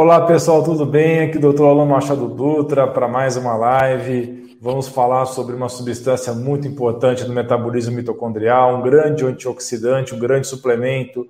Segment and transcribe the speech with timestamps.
[0.00, 1.22] Olá pessoal, tudo bem?
[1.22, 1.64] Aqui Dr.
[1.64, 4.56] Alan Machado Dutra para mais uma live.
[4.60, 10.46] Vamos falar sobre uma substância muito importante no metabolismo mitocondrial, um grande antioxidante, um grande
[10.46, 11.26] suplemento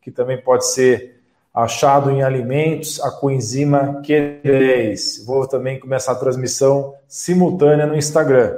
[0.00, 1.20] que também pode ser
[1.52, 5.26] achado em alimentos, a coenzima Q10.
[5.26, 8.54] Vou também começar a transmissão simultânea no Instagram.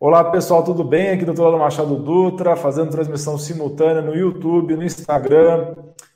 [0.00, 1.10] Olá pessoal, tudo bem?
[1.10, 1.56] Aqui Dr.
[1.58, 5.74] Machado Dutra, fazendo transmissão simultânea no YouTube, no Instagram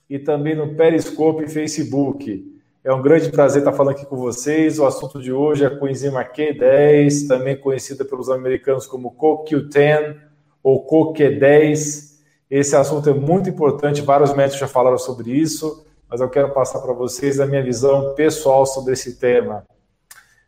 [0.09, 2.46] e também no Periscope e Facebook.
[2.84, 4.78] É um grande prazer estar falando aqui com vocês.
[4.78, 10.16] O assunto de hoje é a coenzima Q10, também conhecida pelos americanos como CoQ10
[10.62, 12.20] ou CoQ10.
[12.48, 16.79] Esse assunto é muito importante, vários médicos já falaram sobre isso, mas eu quero passar
[16.82, 19.66] para vocês a minha visão pessoal sobre esse tema.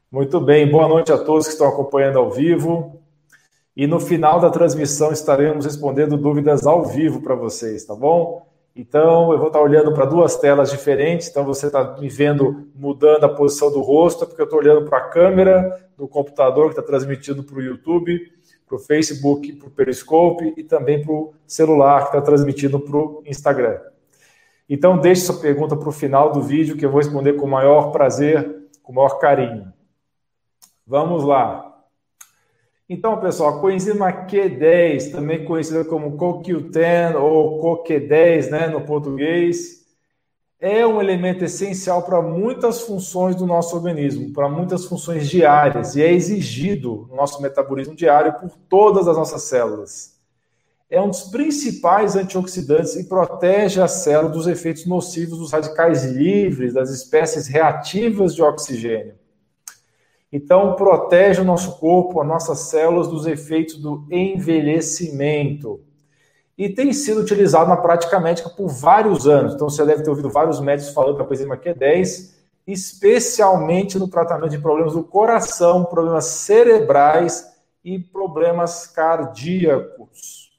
[0.09, 3.03] Muito bem, boa noite a todos que estão acompanhando ao vivo.
[3.77, 8.47] E no final da transmissão estaremos respondendo dúvidas ao vivo para vocês, tá bom?
[8.77, 11.29] Então, eu vou estar olhando para duas telas diferentes.
[11.29, 14.99] Então, você está me vendo mudando a posição do rosto, porque eu estou olhando para
[14.99, 18.33] a câmera do computador que está transmitindo para o YouTube,
[18.67, 22.97] para o Facebook, para o Periscope e também para o celular que está transmitindo para
[22.97, 23.79] o Instagram.
[24.69, 27.51] Então, deixe sua pergunta para o final do vídeo, que eu vou responder com o
[27.51, 29.73] maior prazer, com o maior carinho.
[30.85, 31.74] Vamos lá.
[32.95, 39.85] Então, pessoal, a coenzima Q10, também conhecida como CoQ10 ou CoQ10 né, no português,
[40.61, 46.03] é um elemento essencial para muitas funções do nosso organismo, para muitas funções diárias, e
[46.03, 50.15] é exigido no nosso metabolismo diário por todas as nossas células.
[50.89, 56.75] É um dos principais antioxidantes e protege a célula dos efeitos nocivos dos radicais livres,
[56.75, 59.17] das espécies reativas de oxigênio.
[60.37, 65.81] Então, protege o nosso corpo, as nossas células dos efeitos do envelhecimento.
[66.59, 69.55] E tem sido utilizado na prática médica por vários anos.
[69.55, 72.35] Então, você deve ter ouvido vários médicos falando que a coenzima Q10,
[72.67, 80.53] especialmente no tratamento de problemas do coração, problemas cerebrais e problemas cardíacos.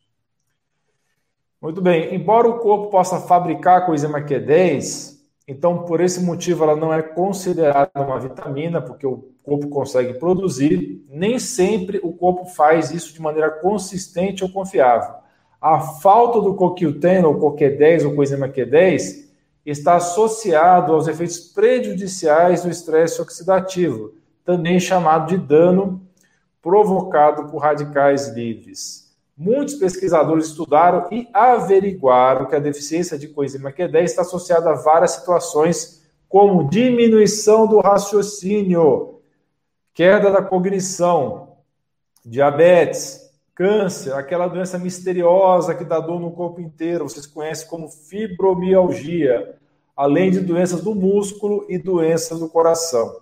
[1.61, 5.15] Muito bem, embora o corpo possa fabricar a coenzima Q10,
[5.45, 11.05] então, por esse motivo, ela não é considerada uma vitamina, porque o corpo consegue produzir.
[11.07, 15.15] Nem sempre o corpo faz isso de maneira consistente ou confiável.
[15.61, 19.25] A falta do CoQ10 ou CoQ10 ou coenzima Q10
[19.65, 24.13] está associado aos efeitos prejudiciais do estresse oxidativo,
[24.43, 26.01] também chamado de dano
[26.61, 29.05] provocado por radicais livres.
[29.37, 35.11] Muitos pesquisadores estudaram e averiguaram que a deficiência de coenzima Q10 está associada a várias
[35.11, 39.14] situações, como diminuição do raciocínio,
[39.95, 41.55] queda da cognição,
[42.23, 49.55] diabetes, câncer, aquela doença misteriosa que dá dor no corpo inteiro, vocês conhecem como fibromialgia,
[49.95, 53.21] além de doenças do músculo e doenças do coração.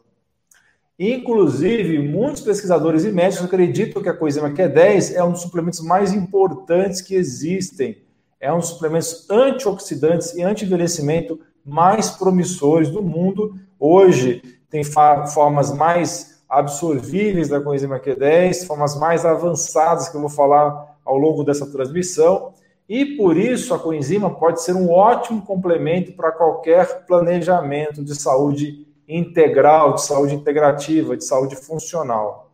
[0.98, 6.12] Inclusive, muitos pesquisadores e médicos acreditam que a coenzima Q10 é um dos suplementos mais
[6.12, 8.02] importantes que existem.
[8.40, 13.56] É um dos suplementos antioxidantes e anti-envelhecimento mais promissores do mundo.
[13.80, 20.98] Hoje, tem formas mais absorvíveis da coenzima Q10, formas mais avançadas que eu vou falar
[21.04, 22.54] ao longo dessa transmissão.
[22.88, 28.88] E por isso a coenzima pode ser um ótimo complemento para qualquer planejamento de saúde
[29.08, 32.52] integral, de saúde integrativa, de saúde funcional.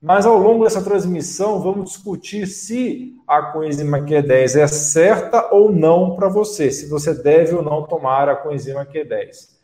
[0.00, 6.16] Mas ao longo dessa transmissão, vamos discutir se a coenzima Q10 é certa ou não
[6.16, 9.59] para você, se você deve ou não tomar a coenzima Q10.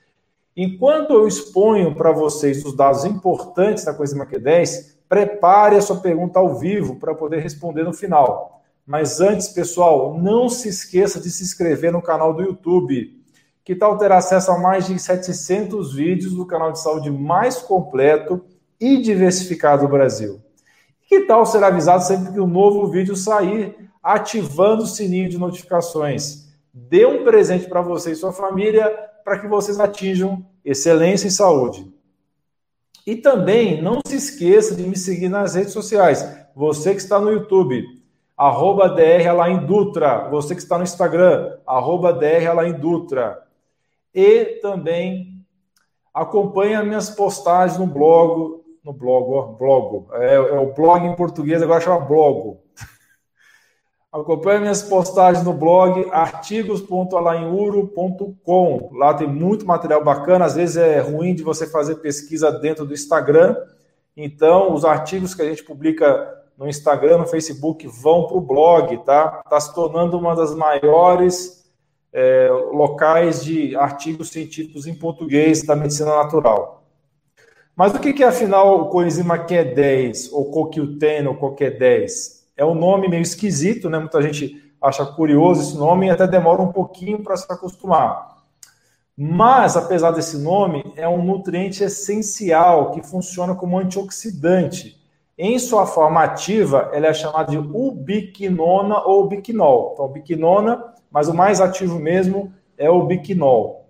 [0.56, 6.38] Enquanto eu exponho para vocês os dados importantes da coenzima Q10, prepare a sua pergunta
[6.38, 8.62] ao vivo para poder responder no final.
[8.86, 13.16] Mas antes, pessoal, não se esqueça de se inscrever no canal do YouTube
[13.66, 18.44] que tal ter acesso a mais de 700 vídeos do canal de saúde mais completo
[18.80, 20.40] e diversificado do Brasil?
[21.08, 26.46] Que tal ser avisado sempre que um novo vídeo sair, ativando o sininho de notificações?
[26.72, 28.88] Dê um presente para você e sua família
[29.24, 31.90] para que vocês atinjam excelência em saúde.
[33.06, 36.28] E também não se esqueça de me seguir nas redes sociais.
[36.54, 37.82] Você que está no YouTube,
[38.36, 40.28] arroba DR Alain Dutra.
[40.28, 43.46] Você que está no Instagram, arroba DR Alain Dutra
[44.16, 45.44] e também
[46.14, 51.14] acompanhe as minhas postagens no blog, no blog, ó, blog, é, é o blog em
[51.14, 52.56] português, agora chama blog.
[54.20, 58.90] Acompanhe minhas postagens no blog artigos.alainuro.com.
[58.94, 60.46] Lá tem muito material bacana.
[60.46, 63.54] Às vezes é ruim de você fazer pesquisa dentro do Instagram.
[64.16, 68.96] Então, os artigos que a gente publica no Instagram, no Facebook, vão para o blog,
[69.04, 69.42] tá?
[69.44, 71.70] Está se tornando uma das maiores
[72.10, 76.76] é, locais de artigos científicos em português da medicina natural.
[77.76, 82.45] Mas o que é, afinal, o coenzima Q10, ou CoQ10, ou CoQ10?
[82.56, 83.98] É um nome meio esquisito, né?
[83.98, 88.36] Muita gente acha curioso esse nome e até demora um pouquinho para se acostumar.
[89.16, 94.96] Mas, apesar desse nome, é um nutriente essencial que funciona como antioxidante.
[95.38, 99.92] Em sua forma ativa, ela é chamada de ubiquinona ou biquinol.
[99.94, 103.86] Então, biquinona, mas o mais ativo mesmo é o biquinol.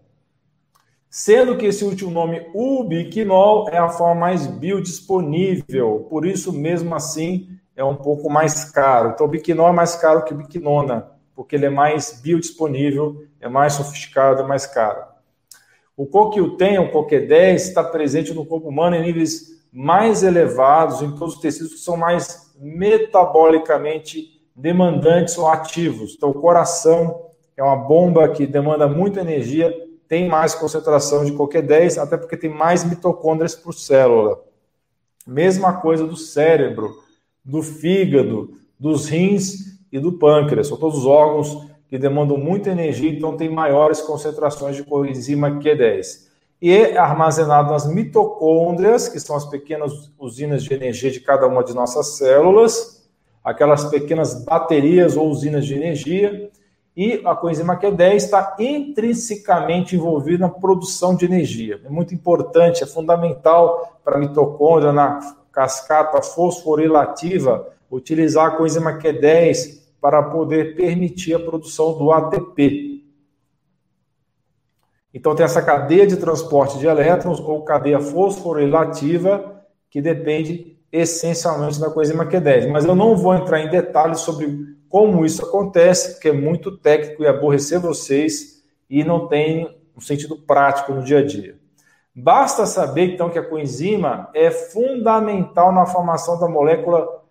[1.08, 7.48] Sendo que esse último nome, ubiquinol, é a forma mais biodisponível, por isso, mesmo assim,
[7.76, 9.10] é um pouco mais caro.
[9.10, 13.48] Então, o biquinol é mais caro que o biquinona, porque ele é mais biodisponível, é
[13.48, 15.04] mais sofisticado, é mais caro.
[15.94, 21.34] O CoQ10, o CoQ10, está presente no corpo humano em níveis mais elevados em todos
[21.34, 26.14] os tecidos que são mais metabolicamente demandantes ou ativos.
[26.16, 29.74] Então, o coração é uma bomba que demanda muita energia,
[30.08, 34.40] tem mais concentração de CoQ10, até porque tem mais mitocôndrias por célula.
[35.26, 37.05] Mesma coisa do cérebro,
[37.46, 40.66] do fígado, dos rins e do pâncreas.
[40.66, 46.26] São todos órgãos que demandam muita energia, então tem maiores concentrações de coenzima Q10.
[46.60, 51.62] E é armazenado nas mitocôndrias, que são as pequenas usinas de energia de cada uma
[51.62, 53.08] de nossas células,
[53.44, 56.50] aquelas pequenas baterias ou usinas de energia,
[56.96, 61.78] e a coenzima Q10 está intrinsecamente envolvida na produção de energia.
[61.84, 65.20] É muito importante, é fundamental para a mitocôndria, na
[65.56, 73.02] cascata fosforilativa, utilizar a coenzima Q10 para poder permitir a produção do ATP.
[75.14, 81.88] Então, tem essa cadeia de transporte de elétrons ou cadeia fosforilativa que depende essencialmente da
[81.88, 82.68] coenzima Q10.
[82.68, 87.22] Mas eu não vou entrar em detalhes sobre como isso acontece, porque é muito técnico
[87.22, 91.55] e aborrecer vocês e não tem um sentido prático no dia a dia.
[92.18, 97.22] Basta saber, então, que a coenzima é fundamental na formação da molécula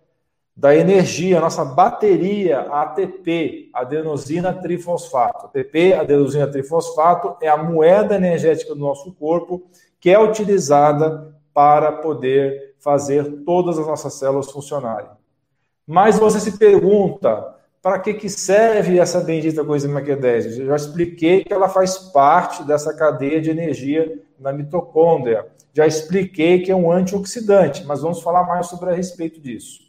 [0.56, 5.46] da energia, nossa bateria ATP, adenosina trifosfato.
[5.46, 9.64] ATP, adenosina trifosfato, é a moeda energética do nosso corpo
[9.98, 15.10] que é utilizada para poder fazer todas as nossas células funcionarem.
[15.84, 20.60] Mas você se pergunta, para que, que serve essa bendita coenzima Q10?
[20.60, 25.46] Eu já expliquei que ela faz parte dessa cadeia de energia na mitocôndria.
[25.72, 29.86] Já expliquei que é um antioxidante, mas vamos falar mais sobre a respeito disso.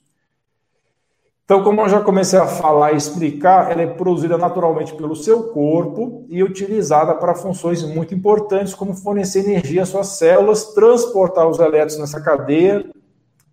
[1.47, 5.43] Então, como eu já comecei a falar e explicar, ela é produzida naturalmente pelo seu
[5.43, 11.57] corpo e utilizada para funções muito importantes, como fornecer energia às suas células, transportar os
[11.57, 12.85] elétrons nessa cadeia,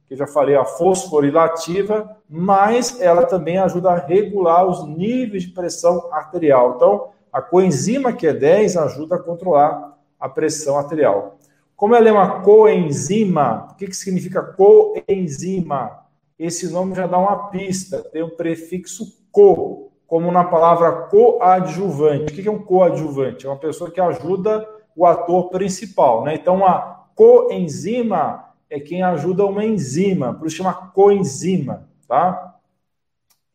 [0.08, 6.08] que já falei, a fosforilativa, mas ela também ajuda a regular os níveis de pressão
[6.12, 6.74] arterial.
[6.74, 9.93] Então, a coenzima Q10 ajuda a controlar
[10.24, 11.38] a pressão arterial.
[11.76, 16.02] Como ela é uma coenzima, o que, que significa coenzima?
[16.38, 22.32] esse nome já dá uma pista, tem o um prefixo co, como na palavra coadjuvante.
[22.32, 23.46] O que é um coadjuvante?
[23.46, 26.34] É uma pessoa que ajuda o ator principal, né?
[26.34, 32.56] Então, a coenzima é quem ajuda uma enzima, por isso chama coenzima, tá?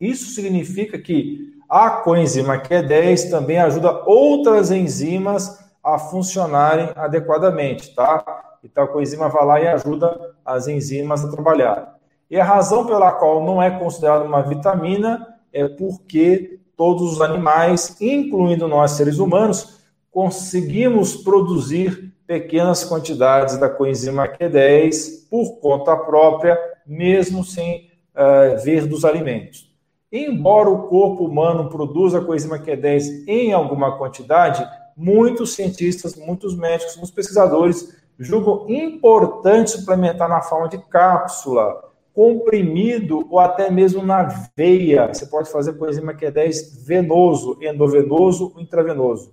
[0.00, 8.24] Isso significa que a coenzima Q10 também ajuda outras enzimas a funcionarem adequadamente, tá?
[8.62, 11.96] Então a coenzima vai lá e ajuda as enzimas a trabalhar.
[12.30, 17.96] E a razão pela qual não é considerada uma vitamina é porque todos os animais,
[18.00, 27.42] incluindo nós seres humanos, conseguimos produzir pequenas quantidades da coenzima Q10 por conta própria, mesmo
[27.42, 29.68] sem uh, ver dos alimentos.
[30.12, 34.66] Embora o corpo humano produza coenzima Q10 em alguma quantidade,
[34.96, 43.38] muitos cientistas, muitos médicos, muitos pesquisadores julgam importante suplementar na forma de cápsula, comprimido ou
[43.38, 44.24] até mesmo na
[44.56, 45.08] veia.
[45.08, 49.32] Você pode fazer coenzima Q10 venoso, endovenoso ou intravenoso.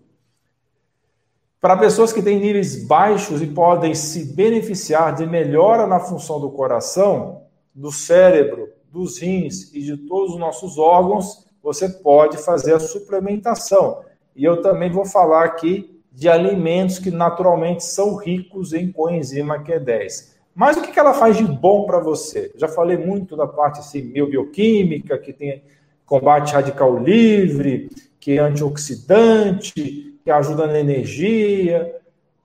[1.59, 6.51] Para pessoas que têm níveis baixos e podem se beneficiar de melhora na função do
[6.51, 7.41] coração,
[7.73, 14.01] do cérebro, dos rins e de todos os nossos órgãos, você pode fazer a suplementação.
[14.37, 20.35] E eu também vou falar aqui de alimentos que naturalmente são ricos em coenzima Q10.
[20.53, 22.51] Mas o que ela faz de bom para você?
[22.55, 25.63] Já falei muito da parte assim, bioquímica, que tem
[26.05, 27.89] combate radical livre,
[28.19, 31.95] que é antioxidante, que ajuda na energia.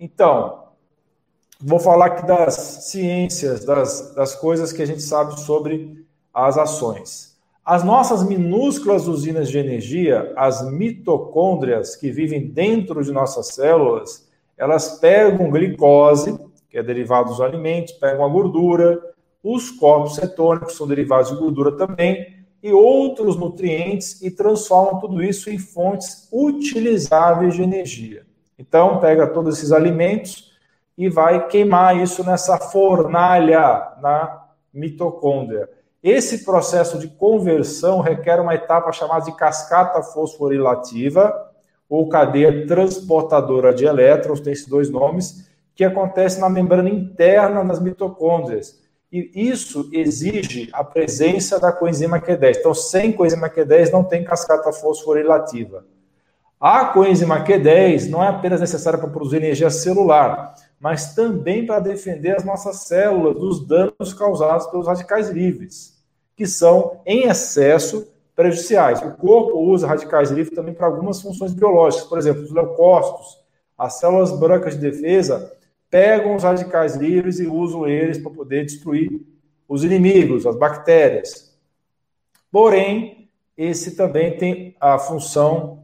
[0.01, 0.65] Então,
[1.61, 2.55] vou falar aqui das
[2.91, 7.32] ciências, das, das coisas que a gente sabe sobre as ações.
[7.65, 14.29] As nossas minúsculas usinas de energia, as mitocôndrias que vivem dentro de nossas células,
[14.59, 16.37] elas pegam glicose,
[16.69, 19.01] que é derivado dos alimentos, pegam a gordura,
[19.45, 25.49] os corpos cetônicos são derivados de gordura também, e outros nutrientes e transformam tudo isso
[25.49, 28.27] em fontes utilizáveis de energia.
[28.59, 30.53] Então, pega todos esses alimentos
[30.99, 35.69] e vai queimar isso nessa fornalha na mitocôndria.
[36.03, 41.33] Esse processo de conversão requer uma etapa chamada de cascata fosforilativa
[41.89, 47.81] ou cadeia transportadora de elétrons, tem esses dois nomes, que acontece na membrana interna das
[47.81, 48.81] mitocôndrias.
[49.13, 52.57] E isso exige a presença da coenzima Q10.
[52.59, 55.85] Então, sem coenzima Q10 não tem cascata fosforilativa.
[56.59, 62.37] A coenzima Q10 não é apenas necessária para produzir energia celular, mas também para defender
[62.37, 65.92] as nossas células dos danos causados pelos radicais livres,
[66.43, 69.01] que são, em excesso, prejudiciais.
[69.01, 73.39] O corpo usa radicais livres também para algumas funções biológicas, por exemplo, os leucócitos,
[73.79, 75.53] as células brancas de defesa
[75.89, 79.21] pegam os radicais livres e usam eles para poder destruir
[79.69, 81.55] os inimigos, as bactérias.
[82.51, 85.83] Porém, esse também tem a função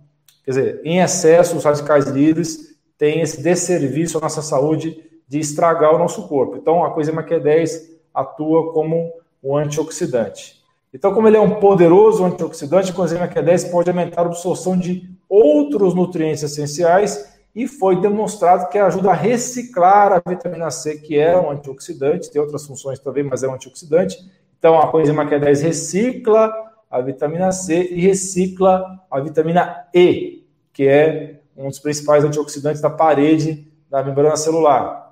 [0.49, 4.99] Quer dizer, em excesso, os radicais livres têm esse desserviço à nossa saúde
[5.29, 6.57] de estragar o nosso corpo.
[6.57, 7.83] Então, a coenzima Q10
[8.15, 10.59] atua como um antioxidante.
[10.93, 15.11] Então, como ele é um poderoso antioxidante, a coenzima Q10 pode aumentar a absorção de
[15.29, 21.39] outros nutrientes essenciais e foi demonstrado que ajuda a reciclar a vitamina C, que é
[21.39, 24.17] um antioxidante, tem outras funções também, mas é um antioxidante.
[24.59, 26.53] Então, a coenzima Q10 recicla
[26.91, 32.89] a vitamina C e recicla a vitamina E, que é um dos principais antioxidantes da
[32.89, 35.08] parede da membrana celular.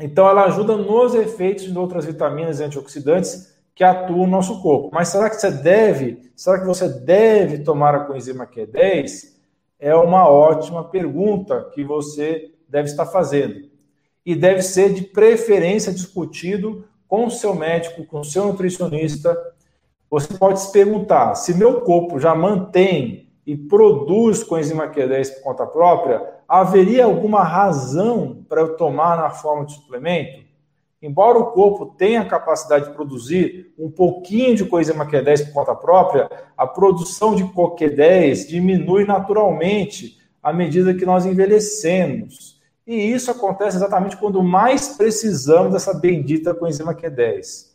[0.00, 4.90] Então, ela ajuda nos efeitos de outras vitaminas e antioxidantes que atuam no nosso corpo.
[4.92, 9.30] Mas será que você deve, será que você deve tomar a coenzima Q10?
[9.78, 13.70] É uma ótima pergunta que você deve estar fazendo.
[14.24, 19.36] E deve ser de preferência discutido com o seu médico, com o seu nutricionista,
[20.10, 25.66] você pode se perguntar: se meu corpo já mantém e produz coenzima Q10 por conta
[25.66, 30.40] própria, haveria alguma razão para eu tomar na forma de suplemento?
[31.00, 35.76] Embora o corpo tenha a capacidade de produzir um pouquinho de coenzima Q10 por conta
[35.76, 42.60] própria, a produção de CoQ10 diminui naturalmente à medida que nós envelhecemos.
[42.84, 47.70] E isso acontece exatamente quando mais precisamos dessa bendita coenzima Q10.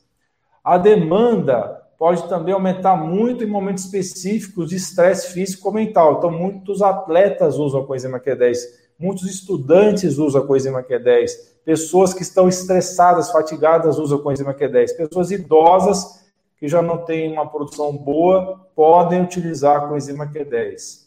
[0.62, 6.18] A demanda pode também aumentar muito em momentos específicos de estresse físico ou mental.
[6.18, 8.58] Então, muitos atletas usam a coenzima Q10,
[9.00, 11.32] muitos estudantes usam a coenzima Q10,
[11.64, 16.26] pessoas que estão estressadas, fatigadas usam a coenzima Q10, pessoas idosas
[16.58, 21.06] que já não têm uma produção boa podem utilizar a coenzima Q10.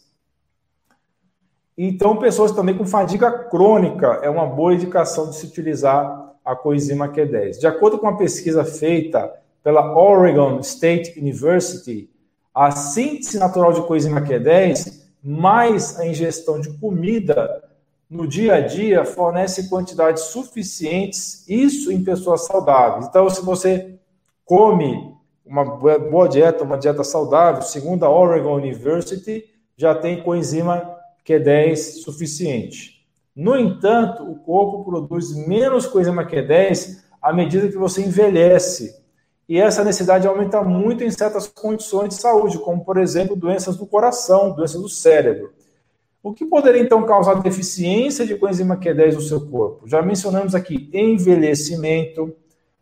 [1.77, 7.07] Então, pessoas também com fadiga crônica é uma boa indicação de se utilizar a coenzima
[7.07, 7.59] Q10.
[7.59, 9.31] De acordo com uma pesquisa feita
[9.69, 12.09] pela Oregon State University,
[12.55, 17.63] a síntese natural de coenzima Q10 mais a ingestão de comida
[18.09, 23.05] no dia a dia fornece quantidades suficientes, isso em pessoas saudáveis.
[23.05, 23.99] Então, se você
[24.43, 25.13] come
[25.45, 29.45] uma boa dieta, uma dieta saudável, segundo a Oregon University,
[29.77, 33.05] já tem coenzima Q10 suficiente.
[33.35, 38.97] No entanto, o corpo produz menos coenzima Q10 à medida que você envelhece
[39.49, 43.87] e essa necessidade aumenta muito em certas condições de saúde, como, por exemplo, doenças do
[43.87, 45.51] coração, doenças do cérebro.
[46.21, 49.87] O que poderia, então, causar deficiência de coenzima Q10 no seu corpo?
[49.87, 52.31] Já mencionamos aqui envelhecimento,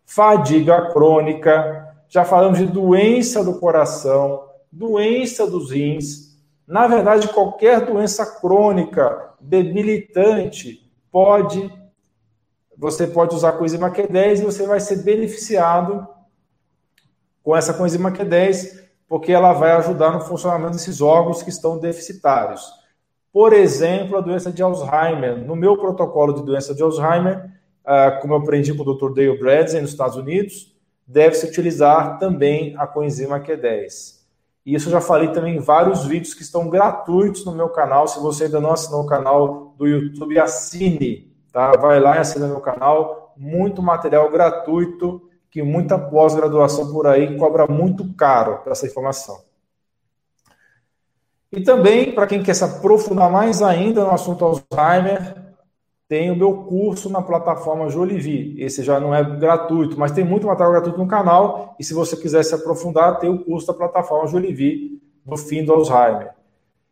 [0.05, 6.37] fadiga crônica, já falamos de doença do coração, doença dos rins.
[6.67, 11.71] Na verdade, qualquer doença crônica, debilitante, pode,
[12.77, 16.16] você pode usar coenzima Q10 e você vai ser beneficiado
[17.47, 18.77] com essa coenzima Q10,
[19.07, 22.61] porque ela vai ajudar no funcionamento desses órgãos que estão deficitários.
[23.31, 25.37] Por exemplo, a doença de Alzheimer.
[25.37, 27.49] No meu protocolo de doença de Alzheimer,
[27.85, 29.13] ah, como eu aprendi com o Dr.
[29.13, 30.75] Dale Bradley nos Estados Unidos,
[31.07, 34.17] deve-se utilizar também a coenzima Q10.
[34.65, 38.09] E isso eu já falei também em vários vídeos que estão gratuitos no meu canal.
[38.09, 41.33] Se você ainda não assinou o canal do YouTube, assine.
[41.53, 41.71] Tá?
[41.77, 43.33] Vai lá e assina meu canal.
[43.37, 45.26] Muito material gratuito
[45.57, 49.41] que muita pós-graduação por aí cobra muito caro para essa informação.
[51.51, 55.35] E também, para quem quer se aprofundar mais ainda no assunto Alzheimer,
[56.07, 58.55] tem o meu curso na plataforma Jolivi.
[58.61, 61.75] Esse já não é gratuito, mas tem muito material gratuito no canal.
[61.79, 65.73] E se você quiser se aprofundar, tem o curso da plataforma Jolivi do fim do
[65.73, 66.35] Alzheimer.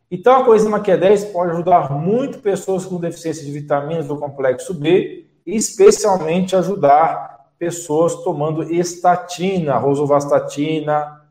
[0.10, 5.28] Então, a coenzima Q10 pode ajudar muito pessoas com deficiência de vitaminas do complexo B,
[5.46, 11.22] especialmente ajudar pessoas tomando estatina, rosuvastatina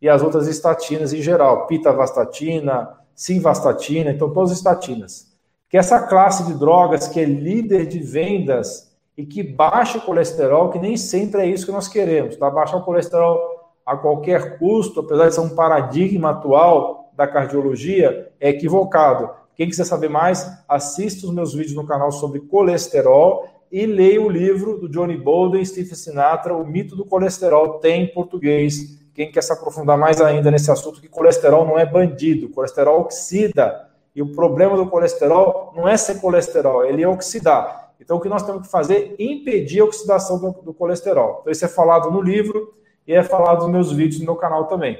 [0.00, 5.28] e as outras estatinas em geral, pitavastatina, simvastatina, então todas as estatinas.
[5.68, 10.70] Que essa classe de drogas que é líder de vendas e que baixa o colesterol,
[10.70, 12.48] que nem sempre é isso que nós queremos, tá?
[12.48, 13.38] Baixar o colesterol
[13.84, 19.28] a qualquer custo, apesar de ser um paradigma atual, da cardiologia é equivocado.
[19.56, 24.28] Quem quiser saber mais, assista os meus vídeos no canal sobre colesterol e leia o
[24.28, 28.98] livro do Johnny Bolden e Steve Sinatra, O Mito do Colesterol, tem em português.
[29.14, 33.88] Quem quer se aprofundar mais ainda nesse assunto, que colesterol não é bandido, colesterol oxida.
[34.14, 37.92] E o problema do colesterol não é ser colesterol, ele é oxidar.
[38.00, 41.38] Então, o que nós temos que fazer é impedir a oxidação do, do colesterol.
[41.40, 42.74] Então, isso é falado no livro
[43.06, 44.98] e é falado nos meus vídeos no meu canal também.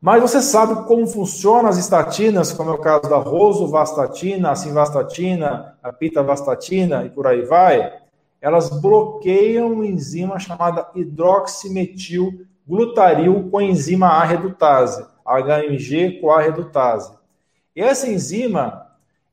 [0.00, 5.76] Mas você sabe como funcionam as estatinas, como é o caso da rosuvastatina, a simvastatina,
[5.82, 8.00] a pitavastatina e por aí vai?
[8.40, 17.12] Elas bloqueiam uma enzima chamada hidroximetilglutaril com enzima A redutase, HMG com A redutase.
[17.76, 18.86] E essa enzima,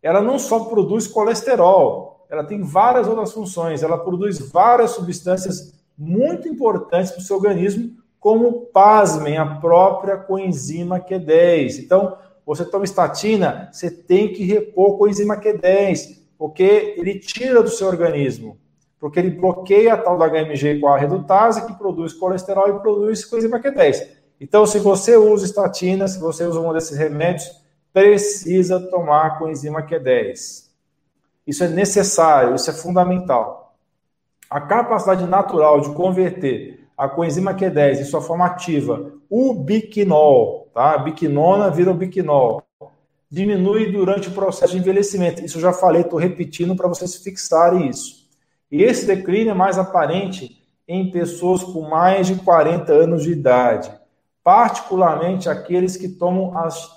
[0.03, 6.50] ela não só produz colesterol, ela tem várias outras funções, ela produz várias substâncias muito
[6.50, 7.95] importantes para o seu organismo,
[8.27, 11.79] como, pasmem, a própria coenzima Q10.
[11.79, 17.88] Então, você toma estatina, você tem que repor coenzima Q10, porque ele tira do seu
[17.88, 18.57] organismo,
[19.00, 23.24] porque ele bloqueia a tal da HMG com a redutase, que produz colesterol e produz
[23.24, 24.06] coenzima Q10.
[24.41, 27.49] Então, se você usa estatina, se você usa um desses remédios,
[27.93, 30.65] precisa tomar coenzima Q10.
[31.47, 33.73] Isso é necessário, isso é fundamental.
[34.49, 40.95] A capacidade natural de converter a coenzima Q10 em sua forma ativa, o biquinol, tá?
[40.95, 42.63] A biquinona vira o biquinol.
[43.29, 45.45] Diminui durante o processo de envelhecimento.
[45.45, 48.25] Isso eu já falei, estou repetindo para vocês fixarem isso.
[48.71, 53.91] E esse declínio é mais aparente em pessoas com mais de 40 anos de idade,
[54.43, 56.89] particularmente aqueles que tomam as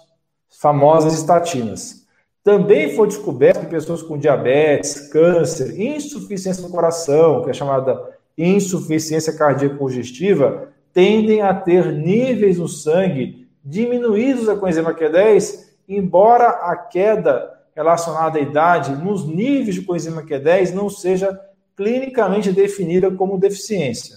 [0.49, 2.07] famosas estatinas.
[2.43, 9.37] Também foi descoberto que pessoas com diabetes, câncer, insuficiência do coração, que é chamada insuficiência
[9.37, 17.59] cardíaca congestiva tendem a ter níveis no sangue diminuídos da coenzima Q10, embora a queda
[17.75, 21.39] relacionada à idade nos níveis de coenzima Q10 não seja
[21.77, 24.17] clinicamente definida como deficiência.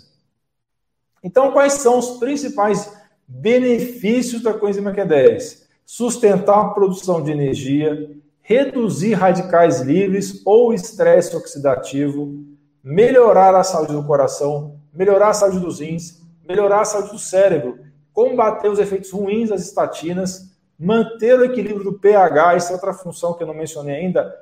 [1.23, 2.91] Então, quais são os principais
[3.27, 5.63] benefícios da coenzima Q10?
[5.85, 12.43] Sustentar a produção de energia, reduzir radicais livres ou estresse oxidativo,
[12.83, 17.79] melhorar a saúde do coração, melhorar a saúde dos rins, melhorar a saúde do cérebro,
[18.11, 23.33] combater os efeitos ruins das estatinas, manter o equilíbrio do pH, essa é outra função
[23.33, 24.35] que eu não mencionei ainda,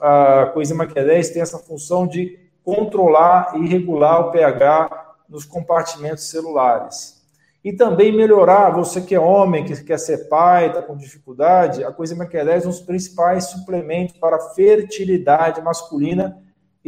[0.00, 7.16] a coenzima Q10 tem essa função de controlar e regular o pH nos compartimentos celulares.
[7.64, 11.92] E também melhorar, você que é homem, que quer ser pai, está com dificuldade, a
[11.92, 16.36] coenzima Q10 é um dos principais suplementos para fertilidade masculina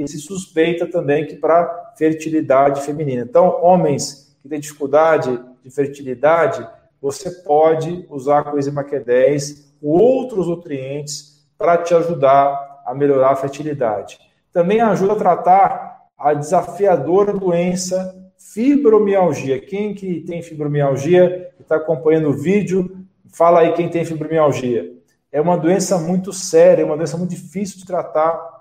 [0.05, 3.23] e se suspeita também que para fertilidade feminina.
[3.23, 6.67] Então, homens que têm dificuldade de fertilidade,
[7.01, 13.37] você pode usar a coenzima Q10 ou outros nutrientes para te ajudar a melhorar a
[13.37, 14.19] fertilidade.
[14.53, 19.61] Também ajuda a tratar a desafiadora doença fibromialgia.
[19.61, 24.93] Quem que tem fibromialgia está acompanhando o vídeo, fala aí quem tem fibromialgia.
[25.31, 28.58] É uma doença muito séria, é uma doença muito difícil de tratar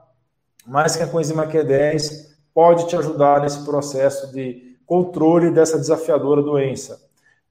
[0.68, 7.00] mas que a coenzima Q10 pode te ajudar nesse processo de controle dessa desafiadora doença.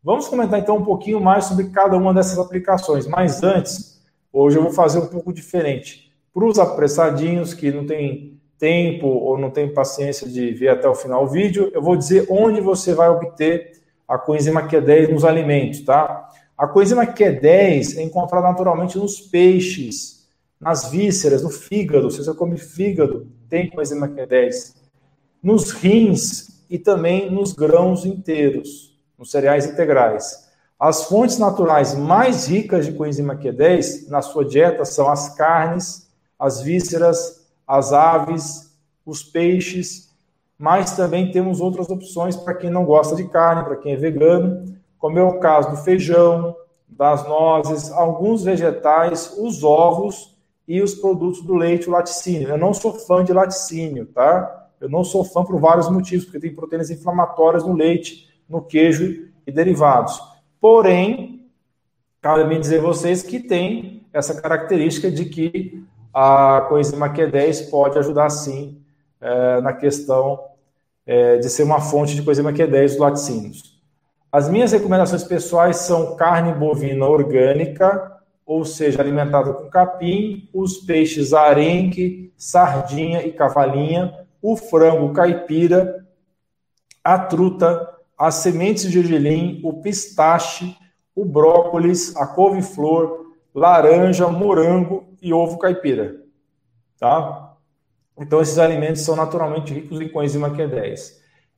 [0.02, 4.00] Vamos comentar então um pouquinho mais sobre cada uma dessas aplicações, mas antes,
[4.32, 6.12] hoje eu vou fazer um pouco diferente.
[6.32, 10.94] Para os apressadinhos que não têm tempo ou não têm paciência de ver até o
[10.94, 13.72] final o vídeo, eu vou dizer onde você vai obter
[14.06, 16.28] a coenzima Q10 nos alimentos, tá?
[16.56, 20.15] A coenzima Q10 é encontrada naturalmente nos peixes,
[20.60, 22.10] nas vísceras, no fígado.
[22.10, 24.74] Se você come fígado, tem coenzima Q10.
[25.42, 30.46] Nos rins e também nos grãos inteiros, nos cereais integrais.
[30.78, 36.60] As fontes naturais mais ricas de coenzima Q10 na sua dieta são as carnes, as
[36.60, 40.14] vísceras, as aves, os peixes,
[40.58, 44.76] mas também temos outras opções para quem não gosta de carne, para quem é vegano,
[44.98, 46.54] como é o caso do feijão,
[46.88, 50.35] das nozes, alguns vegetais, os ovos
[50.66, 52.48] e os produtos do leite, o laticínio.
[52.48, 54.68] Eu não sou fã de laticínio, tá?
[54.80, 59.28] Eu não sou fã por vários motivos, porque tem proteínas inflamatórias no leite, no queijo
[59.46, 60.20] e derivados.
[60.60, 61.48] Porém,
[62.20, 67.98] cabe me dizer a vocês que tem essa característica de que a coenzima Q10 pode
[67.98, 68.80] ajudar sim
[69.20, 70.40] é, na questão
[71.06, 73.76] é, de ser uma fonte de coenzima Q10 dos laticínios.
[74.32, 78.15] As minhas recomendações pessoais são carne bovina orgânica,
[78.46, 86.06] ou seja, alimentada com capim, os peixes arenque, sardinha e cavalinha, o frango caipira,
[87.02, 90.76] a truta, as sementes de gergelim, o pistache,
[91.14, 96.22] o brócolis, a couve-flor, laranja, morango e ovo caipira.
[97.00, 97.56] Tá?
[98.16, 101.16] Então, esses alimentos são naturalmente ricos em coenzima Q10.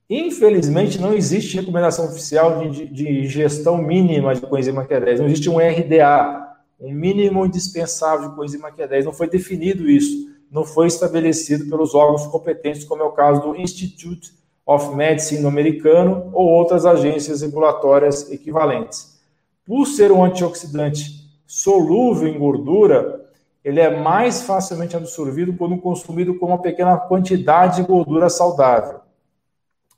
[0.09, 5.19] Infelizmente, não existe recomendação oficial de, de, de ingestão mínima de coenzima Q10.
[5.19, 6.48] Não existe um RDA,
[6.81, 9.05] um mínimo indispensável de coenzima Q10.
[9.05, 10.29] Não foi definido isso.
[10.51, 14.33] Não foi estabelecido pelos órgãos competentes, como é o caso do Institute
[14.65, 19.19] of Medicine americano ou outras agências regulatórias equivalentes.
[19.65, 23.29] Por ser um antioxidante solúvel em gordura,
[23.65, 29.01] ele é mais facilmente absorvido quando consumido com uma pequena quantidade de gordura saudável.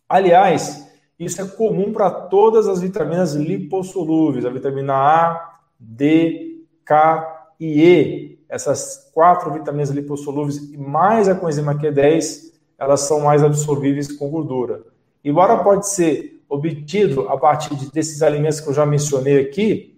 [0.09, 0.89] Aliás,
[1.19, 6.50] isso é comum para todas as vitaminas lipossolúveis, a vitamina A, D,
[6.91, 8.41] K e E.
[8.49, 14.83] Essas quatro vitaminas lipossolúveis e mais a coenzima Q10, elas são mais absorvíveis com gordura.
[15.25, 19.97] Embora pode ser obtido a partir desses alimentos que eu já mencionei aqui,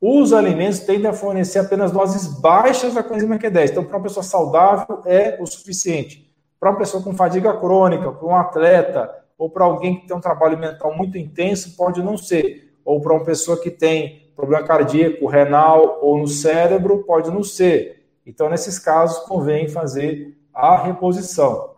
[0.00, 3.70] os alimentos tendem a fornecer apenas doses baixas da coenzima Q10.
[3.70, 6.32] Então, para uma pessoa saudável, é o suficiente.
[6.60, 10.20] Para uma pessoa com fadiga crônica, para um atleta, ou para alguém que tem um
[10.20, 12.70] trabalho mental muito intenso, pode não ser.
[12.84, 18.06] Ou para uma pessoa que tem problema cardíaco, renal ou no cérebro, pode não ser.
[18.24, 21.72] Então, nesses casos, convém fazer a reposição.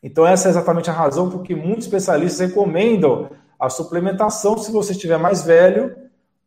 [0.00, 4.92] Então, essa é exatamente a razão por que muitos especialistas recomendam a suplementação se você
[4.92, 5.92] estiver mais velho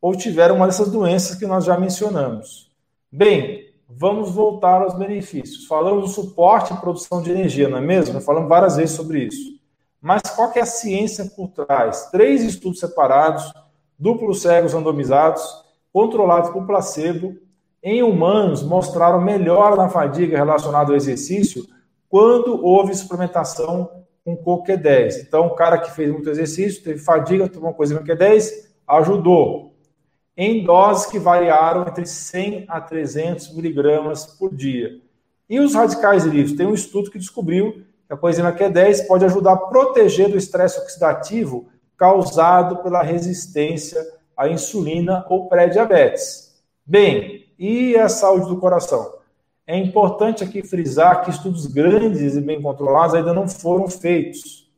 [0.01, 2.71] ou tiveram uma dessas doenças que nós já mencionamos.
[3.11, 5.65] Bem, vamos voltar aos benefícios.
[5.65, 8.21] Falamos do suporte e produção de energia, não é mesmo?
[8.21, 9.59] Falamos várias vezes sobre isso.
[10.01, 12.09] Mas qual é a ciência por trás?
[12.09, 13.51] Três estudos separados,
[13.97, 15.43] duplos cegos randomizados,
[15.91, 17.35] controlados por placebo,
[17.81, 21.65] em humanos mostraram melhora na fadiga relacionada ao exercício
[22.09, 23.89] quando houve suplementação
[24.23, 25.21] com CoQ10.
[25.27, 28.49] Então, o cara que fez muito exercício, teve fadiga, tomou coisa com Q10,
[28.87, 29.75] ajudou
[30.35, 34.99] em doses que variaram entre 100 a 300 miligramas por dia.
[35.49, 36.57] E os radicais livres?
[36.57, 40.79] Tem um estudo que descobriu que a coenzima Q10 pode ajudar a proteger do estresse
[40.79, 44.01] oxidativo causado pela resistência
[44.35, 46.53] à insulina ou pré-diabetes.
[46.85, 49.15] Bem, e a saúde do coração?
[49.65, 54.69] É importante aqui frisar que estudos grandes e bem controlados ainda não foram feitos.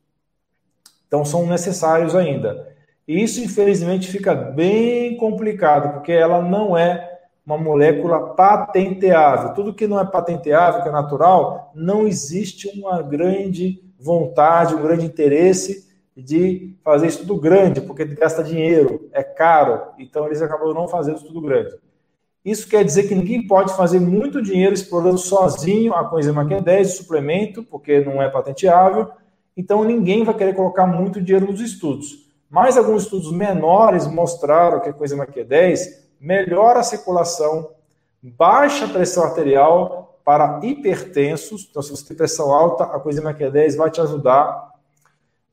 [1.07, 2.75] Então, são necessários ainda.
[3.07, 9.53] E isso, infelizmente, fica bem complicado, porque ela não é uma molécula patenteável.
[9.53, 15.05] Tudo que não é patenteável, que é natural, não existe uma grande vontade, um grande
[15.05, 15.86] interesse
[16.17, 21.39] de fazer estudo grande, porque gasta dinheiro, é caro, então eles acabam não fazendo estudo
[21.39, 21.75] grande.
[22.43, 26.91] Isso quer dizer que ninguém pode fazer muito dinheiro explorando sozinho a coenzima Q10 de
[26.91, 29.09] suplemento, porque não é patenteável,
[29.55, 32.27] então ninguém vai querer colocar muito dinheiro nos estudos.
[32.49, 35.79] Mas alguns estudos menores mostraram que a coenzima Q10
[36.19, 37.69] melhora a circulação,
[38.23, 41.67] baixa a pressão arterial para hipertensos.
[41.69, 44.66] Então, se você tem pressão alta, a coenzima Q10 vai te ajudar.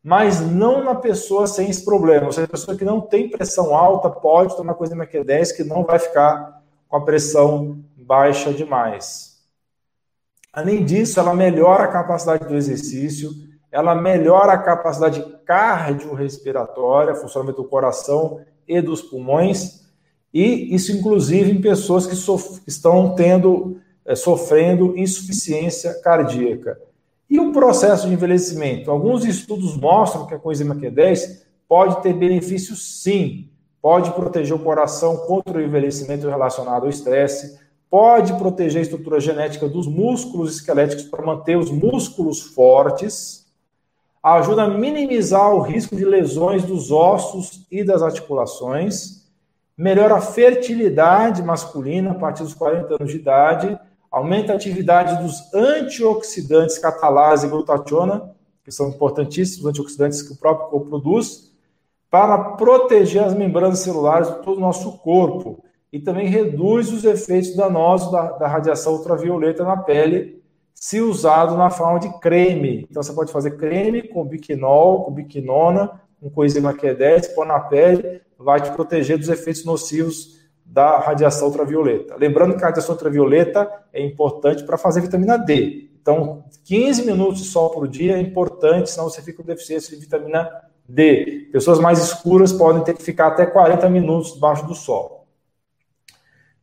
[0.05, 2.27] Mas não na pessoa sem esse problema.
[2.27, 5.83] Ou seja, a pessoa que não tem pressão alta pode tomar coenzima Q10 que não
[5.83, 9.39] vai ficar com a pressão baixa demais.
[10.53, 13.33] Além disso, ela melhora a capacidade do exercício,
[13.73, 19.85] ela melhora a capacidade cardiorrespiratória, funcionamento do coração e dos pulmões,
[20.33, 22.15] e isso inclusive em pessoas que,
[22.69, 26.79] estão tendo, é, sofrendo insuficiência cardíaca.
[27.29, 28.91] E o processo de envelhecimento?
[28.91, 33.49] Alguns estudos mostram que a coenzima Q10 pode ter benefícios sim,
[33.81, 37.59] pode proteger o coração contra o envelhecimento relacionado ao estresse,
[37.91, 43.47] pode proteger a estrutura genética dos músculos esqueléticos para manter os músculos fortes,
[44.23, 49.29] ajuda a minimizar o risco de lesões dos ossos e das articulações,
[49.77, 53.79] melhora a fertilidade masculina a partir dos 40 anos de idade,
[54.15, 60.69] aumenta a atividade dos antioxidantes catalase e glutationa, que são importantíssimos antioxidantes que o próprio
[60.69, 61.53] corpo produz,
[62.09, 65.65] para proteger as membranas celulares de todo o nosso corpo.
[65.93, 70.43] e também reduz os efeitos danosos da, da radiação ultravioleta na pele,
[70.75, 72.87] se usado na forma de creme.
[72.91, 78.21] Então, você pode fazer creme com biquinol, com biquinona, com coenzima Q10, pôr na pele,
[78.37, 82.17] vai te proteger dos efeitos nocivos da radiação ultravioleta.
[82.17, 85.91] Lembrando que a radiação ultravioleta é importante para fazer vitamina D.
[86.01, 90.03] Então, 15 minutos de sol por dia é importante, senão você fica com deficiência de
[90.03, 90.51] vitamina
[90.89, 91.49] D.
[91.53, 95.27] Pessoas mais escuras podem ter que ficar até 40 minutos debaixo do sol.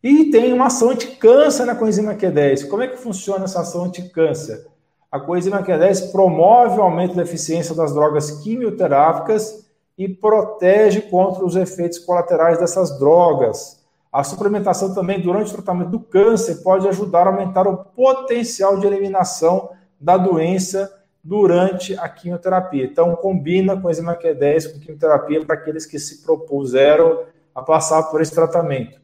[0.04, 2.68] E tem uma ação anticâncer na coenzima Q10.
[2.68, 4.66] Como é que funciona essa ação anticâncer?
[5.12, 9.66] A coenzima Q10 promove o aumento da eficiência das drogas quimioterápicas
[9.98, 13.81] e protege contra os efeitos colaterais dessas drogas.
[14.12, 18.86] A suplementação também durante o tratamento do câncer pode ajudar a aumentar o potencial de
[18.86, 19.70] eliminação
[20.00, 20.92] da doença
[21.24, 22.86] durante a quimioterapia.
[22.86, 28.22] Então, combina com enzima Q10 com quimioterapia para aqueles que se propuseram a passar por
[28.22, 29.02] esse tratamento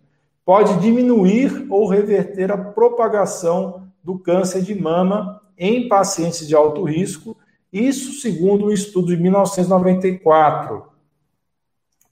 [0.47, 7.35] pode diminuir ou reverter a propagação do câncer de mama em pacientes de alto risco,
[7.69, 10.83] isso segundo um estudo de 1994.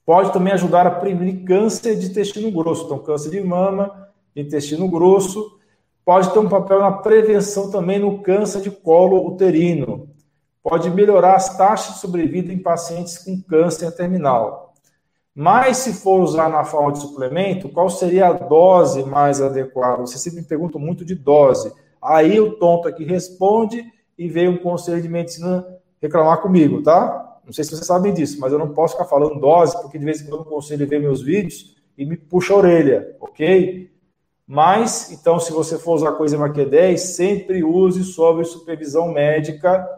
[0.06, 4.88] Pode também ajudar a prevenir câncer de intestino grosso, então câncer de mama, de intestino
[4.88, 5.58] grosso,
[6.04, 10.08] pode ter um papel na prevenção também no câncer de colo uterino.
[10.62, 14.74] Pode melhorar as taxas de sobrevida em pacientes com câncer terminal.
[15.34, 20.06] Mas se for usar na forma de suplemento, qual seria a dose mais adequada?
[20.06, 21.72] Você sempre me pergunta muito de dose.
[22.00, 23.84] Aí o tonto aqui responde
[24.16, 25.66] e veio um conselho de medicina
[26.00, 27.25] reclamar comigo, tá?
[27.46, 30.04] Não sei se vocês sabem disso, mas eu não posso ficar falando dose, porque de
[30.04, 33.88] vez em quando o conselho vê meus vídeos e me puxa a orelha, ok?
[34.44, 39.88] Mas, então, se você for usar coisa Q10, sempre use sob supervisão médica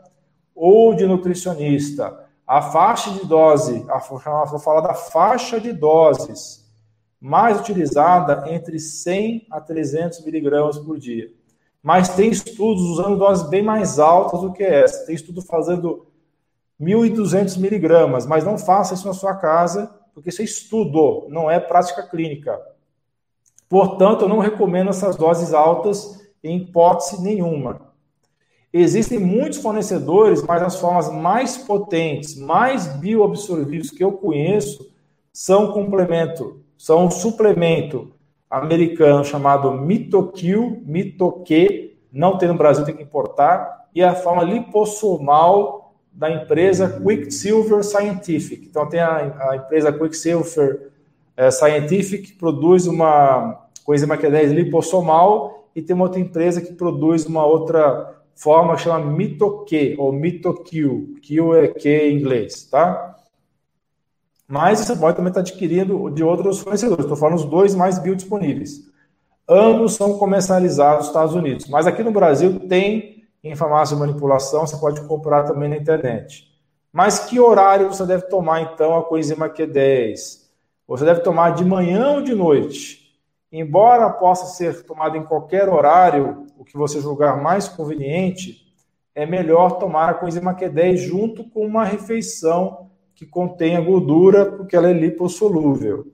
[0.54, 2.26] ou de nutricionista.
[2.46, 3.98] A faixa de dose, a,
[4.44, 6.66] vou falar da faixa de doses
[7.20, 11.30] mais utilizada entre 100 a 300 miligramas por dia.
[11.82, 15.06] Mas tem estudos usando doses bem mais altas do que essa.
[15.06, 16.07] Tem estudo fazendo
[16.80, 21.58] 1.200 miligramas, mas não faça isso na sua casa, porque isso é estudo, não é
[21.58, 22.58] prática clínica.
[23.68, 27.88] Portanto, eu não recomendo essas doses altas em hipótese nenhuma.
[28.72, 34.92] Existem muitos fornecedores, mas as formas mais potentes, mais bioabsorvíveis que eu conheço
[35.32, 38.12] são complemento, são um suplemento
[38.50, 45.87] americano chamado Mitokill, Mitoque, não tem no Brasil, tem que importar, e a forma lipossomal
[46.12, 48.66] da empresa Quicksilver Scientific.
[48.66, 50.90] Então tem a, a empresa Quicksilver
[51.36, 57.24] é, Scientific que produz uma coenzima Q10 lipossomal e tem uma outra empresa que produz
[57.24, 61.16] uma outra forma que chama mitoque ou mitokill.
[61.22, 63.16] Kill é que em inglês, tá?
[64.46, 67.04] Mas você pode também estar adquirindo de outros fornecedores.
[67.04, 68.88] Estou falando os dois mais biodisponíveis.
[69.48, 71.66] Ambos são comercializados nos Estados Unidos.
[71.68, 76.48] Mas aqui no Brasil tem em farmácia de manipulação, você pode comprar também na internet.
[76.92, 80.48] Mas que horário você deve tomar, então, a coenzima Q10?
[80.86, 83.08] Você deve tomar de manhã ou de noite?
[83.52, 88.66] Embora possa ser tomado em qualquer horário, o que você julgar mais conveniente,
[89.14, 94.90] é melhor tomar a coenzima Q10 junto com uma refeição que contenha gordura, porque ela
[94.90, 96.06] é lipossolúvel.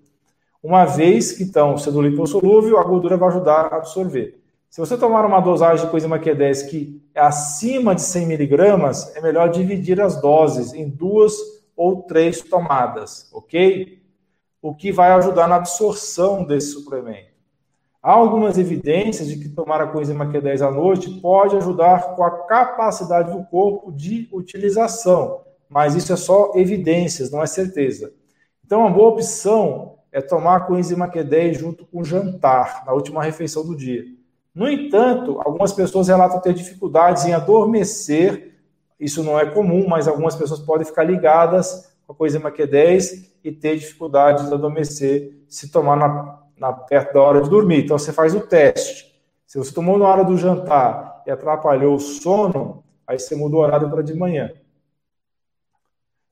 [0.63, 4.43] Uma vez que então, sendo lipossolúvel, a gordura vai ajudar a absorver.
[4.75, 9.21] Se você tomar uma dosagem de coenzima Q10 que é acima de 100 miligramas, é
[9.21, 11.33] melhor dividir as doses em duas
[11.77, 14.03] ou três tomadas, ok?
[14.61, 17.31] o que vai ajudar na absorção desse suplemento.
[18.03, 22.45] Há algumas evidências de que tomar a coenzima Q10 à noite pode ajudar com a
[22.45, 28.13] capacidade do corpo de utilização, mas isso é só evidências, não é certeza.
[28.67, 33.23] Então, uma boa opção é tomar a coenzima Q10 junto com o jantar, na última
[33.23, 34.05] refeição do dia.
[34.55, 38.55] No entanto, algumas pessoas relatam ter dificuldades em adormecer.
[39.01, 43.51] Isso não é comum, mas algumas pessoas podem ficar ligadas com a coenzima Q10 e
[43.51, 47.85] ter dificuldade de adormecer se tomar na, na, perto da hora de dormir.
[47.85, 49.13] Então você faz o teste.
[49.47, 53.59] Se você tomou na hora do jantar e atrapalhou o sono, aí você muda o
[53.59, 54.53] horário para de manhã.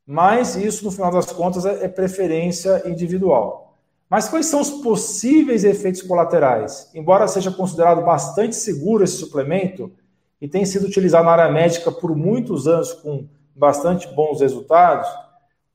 [0.06, 3.71] Mas isso, no final das contas, é, é preferência individual.
[4.12, 6.90] Mas quais são os possíveis efeitos colaterais?
[6.94, 9.90] Embora seja considerado bastante seguro esse suplemento
[10.38, 15.08] e tenha sido utilizado na área médica por muitos anos com bastante bons resultados,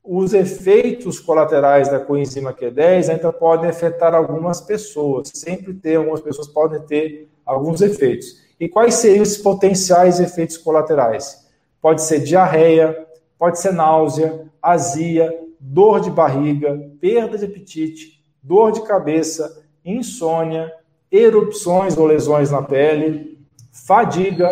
[0.04, 5.32] os efeitos colaterais da coenzima Q10 ainda podem afetar algumas pessoas.
[5.34, 8.36] Sempre tem, algumas pessoas podem ter alguns efeitos.
[8.60, 11.44] E quais seriam esses potenciais efeitos colaterais?
[11.82, 13.04] Pode ser diarreia,
[13.36, 18.17] pode ser náusea, azia, dor de barriga, perda de apetite,
[18.48, 20.72] dor de cabeça, insônia,
[21.12, 23.38] erupções ou lesões na pele,
[23.70, 24.50] fadiga,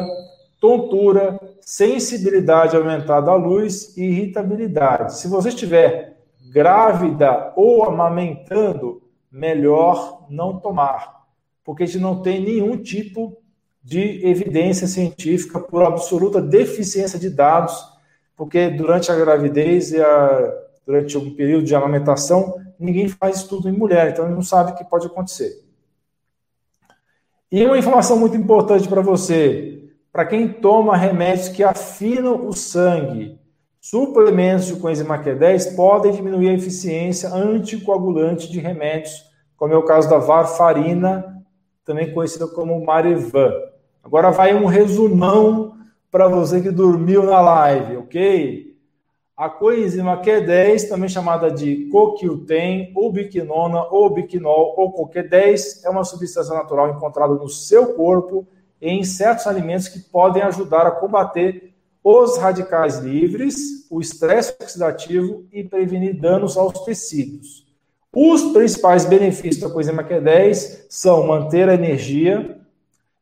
[0.61, 5.19] tontura, sensibilidade aumentada à luz e irritabilidade.
[5.19, 6.19] Se você estiver
[6.53, 11.25] grávida ou amamentando, melhor não tomar,
[11.65, 13.39] porque a gente não tem nenhum tipo
[13.83, 17.75] de evidência científica por absoluta deficiência de dados,
[18.37, 20.55] porque durante a gravidez e a,
[20.87, 24.85] durante um período de amamentação, ninguém faz estudo em mulher, então não sabe o que
[24.85, 25.65] pode acontecer.
[27.51, 33.39] E uma informação muito importante para você, para quem toma remédios que afinam o sangue,
[33.81, 39.25] suplementos de coenzima Q10 podem diminuir a eficiência anticoagulante de remédios,
[39.57, 41.45] como é o caso da varfarina,
[41.85, 43.53] também conhecida como Marevan.
[44.03, 45.77] Agora vai um resumão
[46.11, 48.66] para você que dormiu na live, ok?
[49.37, 56.05] A coenzima Q10, também chamada de coquiltem, ou biquinona, ou biquinol, ou CoQ10, é uma
[56.05, 58.47] substância natural encontrada no seu corpo
[58.81, 65.45] e em certos alimentos que podem ajudar a combater os radicais livres, o estresse oxidativo
[65.53, 67.67] e prevenir danos aos tecidos.
[68.15, 72.59] Os principais benefícios da coenzima Q10 são manter a energia,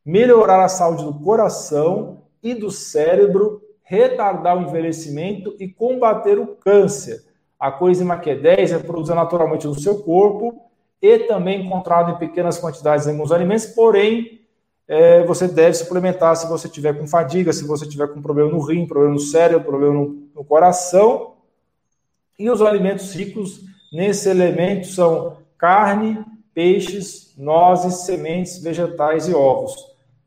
[0.06, 7.22] melhorar a saúde do coração e do cérebro, retardar o envelhecimento e combater o câncer.
[7.60, 10.60] A coenzima Q10 é produzida naturalmente no seu corpo
[11.00, 14.40] e também encontrada em pequenas quantidades em alguns alimentos, porém,
[14.88, 18.60] é, você deve suplementar se você tiver com fadiga, se você tiver com problema no
[18.60, 21.34] rim, problema no cérebro, problema no, no coração.
[22.38, 29.74] E os alimentos ricos nesse elemento são carne, peixes, nozes, sementes, vegetais e ovos.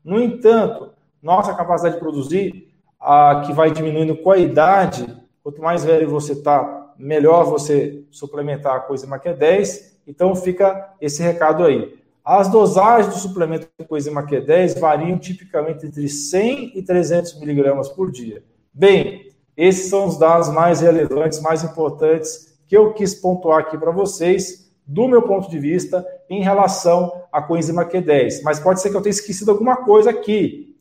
[0.04, 0.90] No entanto,
[1.22, 2.67] nossa capacidade de produzir,
[3.00, 5.06] a, que vai diminuindo com a idade,
[5.42, 9.96] quanto mais velho você está, melhor você suplementar a coenzima Q10.
[10.06, 11.96] Então fica esse recado aí.
[12.24, 18.10] As dosagens do suplemento de coenzima Q10 variam tipicamente entre 100 e 300 miligramas por
[18.10, 18.42] dia.
[18.72, 23.90] Bem, esses são os dados mais relevantes, mais importantes que eu quis pontuar aqui para
[23.90, 28.42] vocês, do meu ponto de vista, em relação à coenzima Q10.
[28.42, 30.76] Mas pode ser que eu tenha esquecido alguma coisa aqui.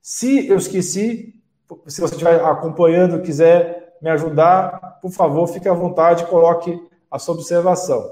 [0.00, 1.41] Se eu esqueci,
[1.86, 6.80] se você estiver acompanhando quiser me ajudar, por favor, fique à vontade, coloque
[7.10, 8.10] a sua observação.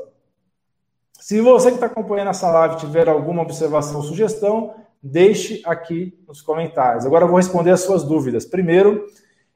[1.19, 6.41] Se você que está acompanhando essa live tiver alguma observação ou sugestão, deixe aqui nos
[6.41, 7.05] comentários.
[7.05, 8.45] Agora eu vou responder as suas dúvidas.
[8.45, 9.07] Primeiro,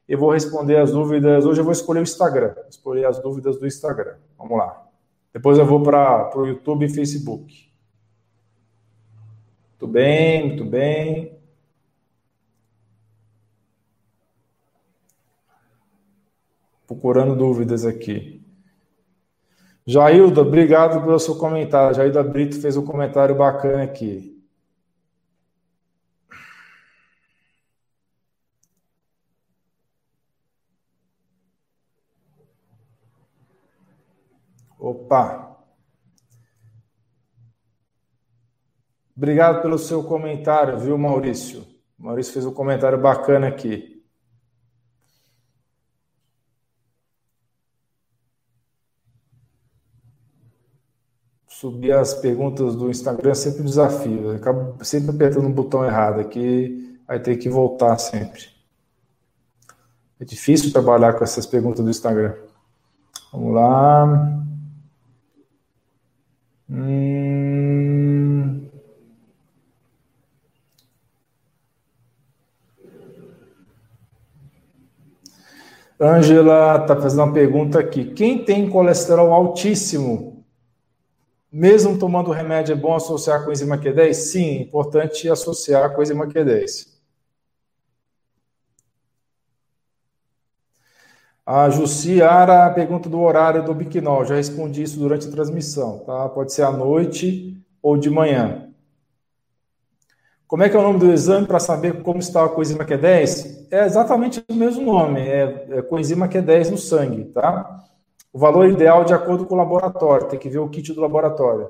[0.07, 1.45] eu vou responder as dúvidas.
[1.45, 4.15] Hoje eu vou escolher o Instagram, escolher as dúvidas do Instagram.
[4.37, 4.85] Vamos lá.
[5.33, 7.69] Depois eu vou para o YouTube e Facebook.
[9.71, 11.34] Muito bem, muito bem.
[16.87, 18.45] Procurando dúvidas aqui.
[19.87, 21.95] Jailda, obrigado pelo seu comentário.
[21.95, 24.35] Jailda Brito fez um comentário bacana aqui.
[34.79, 35.57] Opa!
[39.15, 41.65] Obrigado pelo seu comentário, viu, Maurício?
[41.97, 43.94] Maurício fez um comentário bacana aqui.
[51.65, 54.25] Subir as perguntas do Instagram é sempre um desafio.
[54.25, 58.43] Eu acabo sempre apertando um botão errado aqui, aí tem que voltar sempre.
[60.19, 62.35] É difícil trabalhar com essas perguntas do Instagram.
[63.33, 64.43] Vamos lá.
[66.69, 68.67] Hum...
[75.99, 78.13] Ângela está fazendo uma pergunta aqui.
[78.13, 80.34] Quem tem colesterol altíssimo,
[81.55, 84.13] mesmo tomando remédio, é bom associar com enzima Q10?
[84.13, 86.93] Sim, é importante associar com enzima Q10.
[91.45, 94.25] A Jussiara pergunta do horário do Biquinol.
[94.25, 96.27] Já respondi isso durante a transmissão, tá?
[96.27, 98.69] Pode ser à noite ou de manhã.
[100.47, 103.67] Como é que é o nome do exame para saber como está a coenzima Q10?
[103.71, 107.85] É exatamente o mesmo nome, é, é coenzima Q10 no sangue, tá?
[108.35, 111.69] O valor ideal de acordo com o laboratório, tem que ver o kit do laboratório.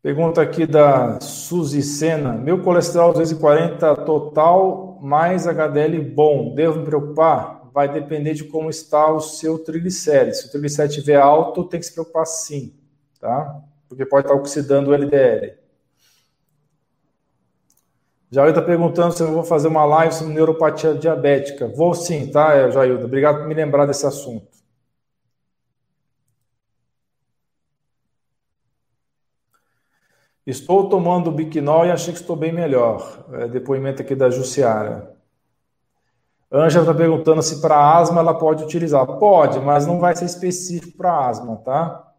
[0.00, 2.34] Pergunta aqui da Suzy Sena.
[2.34, 6.54] Meu colesterol 240 total mais HDL bom.
[6.54, 7.68] Devo me preocupar?
[7.74, 10.42] Vai depender de como está o seu triglicérides.
[10.42, 12.72] Se o triglicérides estiver alto, tem que se preocupar sim,
[13.18, 13.60] tá?
[13.88, 15.59] Porque pode estar oxidando o LDL.
[18.32, 21.66] Jair está perguntando se eu vou fazer uma live sobre neuropatia diabética.
[21.66, 23.04] Vou sim, tá, Jailda?
[23.04, 24.46] Obrigado por me lembrar desse assunto.
[30.46, 33.24] Estou tomando Biquinol e achei que estou bem melhor.
[33.32, 35.16] É, depoimento aqui da Jussiara.
[36.52, 39.06] Ângela está perguntando se para asma ela pode utilizar.
[39.18, 42.09] Pode, mas não vai ser específico para asma, tá?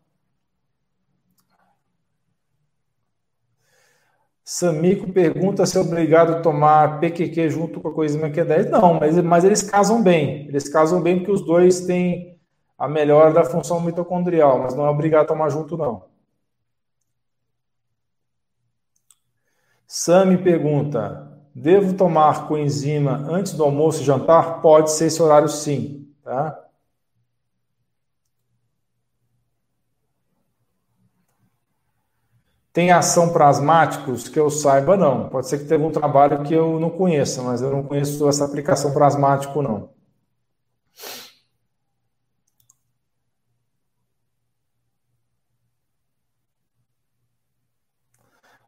[4.44, 8.70] Samico pergunta se é obrigado a tomar PQQ junto com a coenzima Q10.
[8.70, 10.48] Não, mas, mas eles casam bem.
[10.48, 12.40] Eles casam bem porque os dois têm
[12.78, 16.04] a melhora da função mitocondrial, mas não é obrigado a tomar junto, não.
[19.86, 24.62] Sami pergunta: devo tomar coenzima antes do almoço e jantar?
[24.62, 26.58] Pode ser esse horário sim, tá?
[32.74, 35.30] Tem ação para asmáticos que eu saiba, não.
[35.30, 38.46] Pode ser que tenha algum trabalho que eu não conheça, mas eu não conheço essa
[38.46, 39.90] aplicação para asmático, não.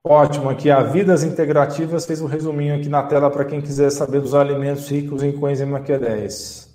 [0.06, 4.22] Ótimo, aqui a Vidas Integrativas fez um resuminho aqui na tela para quem quiser saber
[4.22, 6.73] dos alimentos ricos em coenzima Q10.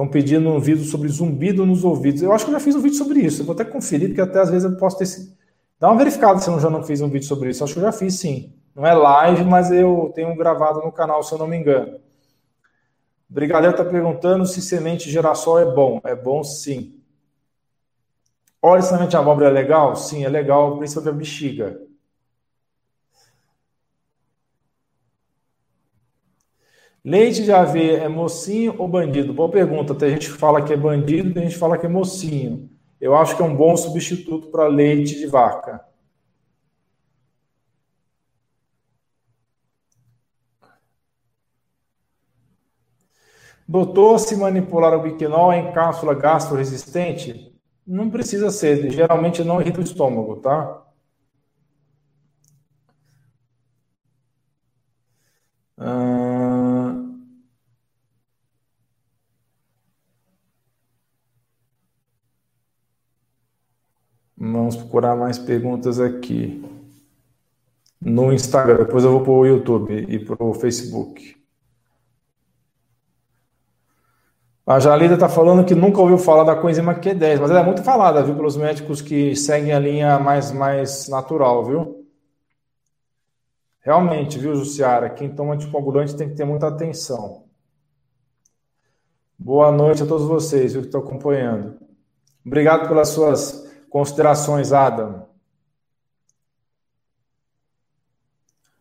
[0.00, 2.22] Estão pedindo um vídeo sobre zumbido nos ouvidos.
[2.22, 3.42] Eu acho que eu já fiz um vídeo sobre isso.
[3.42, 5.06] Eu vou até conferir, porque até às vezes eu posso ter.
[5.78, 7.62] Dá uma verificada se eu já não fiz um vídeo sobre isso.
[7.62, 8.50] Eu acho que eu já fiz sim.
[8.74, 12.00] Não é live, mas eu tenho gravado no canal, se eu não me engano.
[13.28, 16.00] Brigadeiro está perguntando se semente girassol é bom.
[16.02, 16.98] É bom sim.
[18.62, 19.94] Óleo de semente de abóbora é legal?
[19.96, 21.80] Sim, é legal, principalmente a bexiga.
[27.04, 29.32] Leite de aveia é mocinho ou bandido?
[29.32, 29.94] Boa pergunta.
[29.94, 32.68] Tem gente que fala que é bandido, tem gente que fala que é mocinho.
[33.00, 35.82] Eu acho que é um bom substituto para leite de vaca.
[43.66, 47.54] Doutor, se manipular o biquinol em cápsula gastroresistente,
[47.86, 50.89] não precisa ser, geralmente não irrita o estômago, tá?
[64.70, 66.64] Vamos procurar mais perguntas aqui
[68.00, 68.78] no Instagram.
[68.78, 71.36] Depois eu vou para o YouTube e para o Facebook.
[74.64, 77.82] A Jalida está falando que nunca ouviu falar da coenzima Q10, mas ela é muito
[77.82, 82.06] falada, viu, pelos médicos que seguem a linha mais, mais natural, viu?
[83.80, 85.10] Realmente, viu, Jussiara?
[85.10, 87.42] Quem toma anticoagulante tem que ter muita atenção.
[89.36, 91.76] Boa noite a todos vocês, viu, que estão acompanhando.
[92.46, 95.28] Obrigado pelas suas considerações, Adam.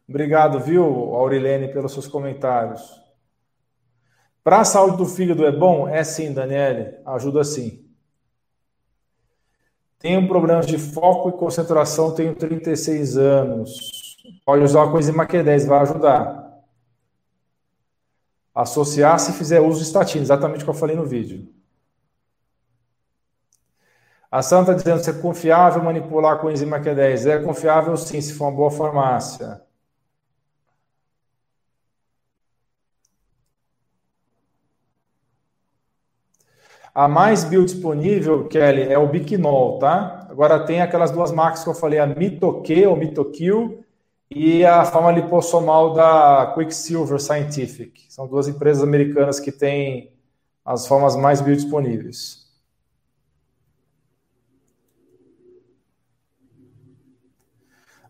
[0.08, 2.82] Obrigado, viu, Aurilene, pelos seus comentários.
[4.44, 5.88] Para a saúde do fígado é bom?
[5.88, 7.86] É sim, Daniele, ajuda sim.
[10.00, 14.18] Tenho problemas de foco e concentração, tenho 36 anos.
[14.46, 16.64] Pode usar a coenzima Q10, vai ajudar.
[18.56, 21.59] Associar se fizer uso de estatina, exatamente o que eu falei no vídeo.
[24.32, 27.26] A Santa dizendo se é confiável manipular a coenzima Q10.
[27.28, 29.62] É confiável sim, se for uma boa farmácia.
[36.94, 40.28] A mais biodisponível, Kelly, é o Biquinol, tá?
[40.30, 43.84] Agora tem aquelas duas marcas que eu falei, a Mitoque ou Mitokill
[44.30, 48.06] e a forma lipossomal da Quicksilver Scientific.
[48.10, 50.12] São duas empresas americanas que têm
[50.66, 52.49] as formas mais biodisponíveis.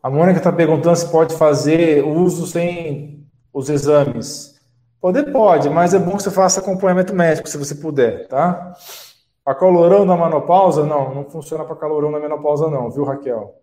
[0.02, 4.60] A Mônica está perguntando se pode fazer uso sem os exames.
[5.02, 8.74] Poder pode, mas é bom que você faça acompanhamento médico se você puder, tá?
[9.46, 13.56] A calorão na menopausa, não, não funciona para calorão na menopausa não, viu, Raquel?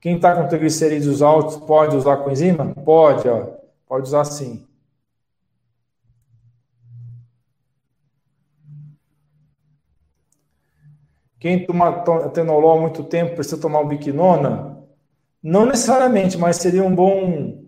[0.00, 2.74] Quem está com triglicerídeos altos pode usar coenzima?
[2.84, 3.46] Pode, ó,
[3.88, 4.66] pode usar sim.
[11.42, 14.78] Quem toma tenolol há muito tempo precisa tomar o biquinona?
[15.42, 17.64] Não necessariamente, mas seria um bom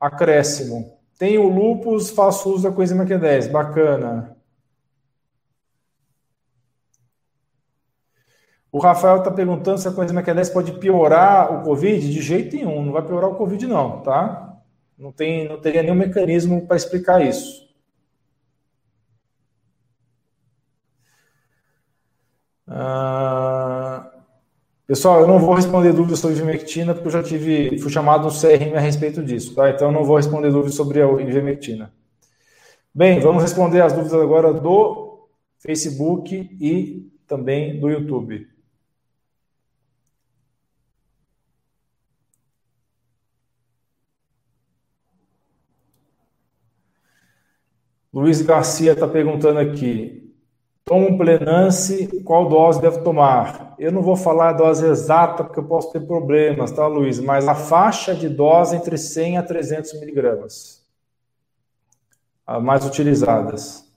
[0.00, 0.98] acréscimo.
[1.18, 3.50] Tenho lupus, faço uso da coenzima Q10.
[3.50, 4.34] Bacana.
[8.72, 12.10] O Rafael está perguntando se a coenzima Q10 pode piorar o Covid.
[12.10, 14.58] De jeito nenhum, não vai piorar o Covid, não, tá?
[14.96, 17.67] Não, tem, não teria nenhum mecanismo para explicar isso.
[22.80, 24.08] Ah,
[24.86, 28.30] pessoal, eu não vou responder dúvidas sobre ivermectina, porque eu já tive, fui chamado no
[28.30, 29.68] CRM a respeito disso, tá?
[29.70, 31.92] Então, eu não vou responder dúvidas sobre a ivermectina.
[32.94, 38.48] Bem, vamos responder as dúvidas agora do Facebook e também do YouTube.
[48.12, 50.27] Luiz Garcia está perguntando aqui:
[50.88, 53.74] Toma um Plenance, qual dose deve tomar?
[53.78, 57.20] Eu não vou falar a dose exata, porque eu posso ter problemas, tá, Luiz?
[57.20, 60.82] Mas a faixa de dose entre 100 a 300 miligramas.
[62.46, 63.87] As mais utilizadas.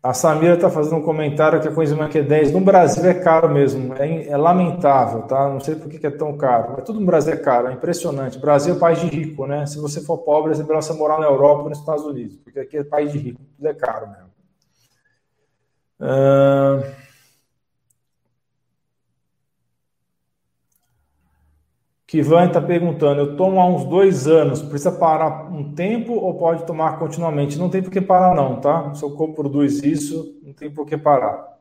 [0.00, 3.94] A Samira está fazendo um comentário que a coenzima Q10 no Brasil é caro mesmo.
[3.94, 5.48] É, é, lamentável, tá?
[5.48, 6.74] Não sei por que é tão caro.
[6.76, 8.38] Mas tudo no Brasil é caro, é impressionante.
[8.38, 9.66] O Brasil é país de rico, né?
[9.66, 12.60] Se você for pobre, é melhor você morar na Europa ou nos Estados Unidos, porque
[12.60, 14.28] aqui é país de rico, tudo é caro mesmo.
[16.00, 17.07] Uh...
[22.08, 26.64] Kivan está perguntando, eu tomo há uns dois anos, precisa parar um tempo ou pode
[26.64, 27.58] tomar continuamente?
[27.58, 28.94] Não tem por que parar não, tá?
[28.94, 31.58] Se corpo produz isso, não tem por que parar.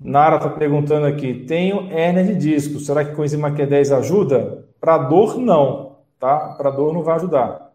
[0.00, 4.66] Nara está perguntando aqui, tenho hérnia de disco, será que coenzima Q10 ajuda?
[4.80, 6.56] Para dor, não, tá?
[6.58, 7.65] Para dor não vai ajudar.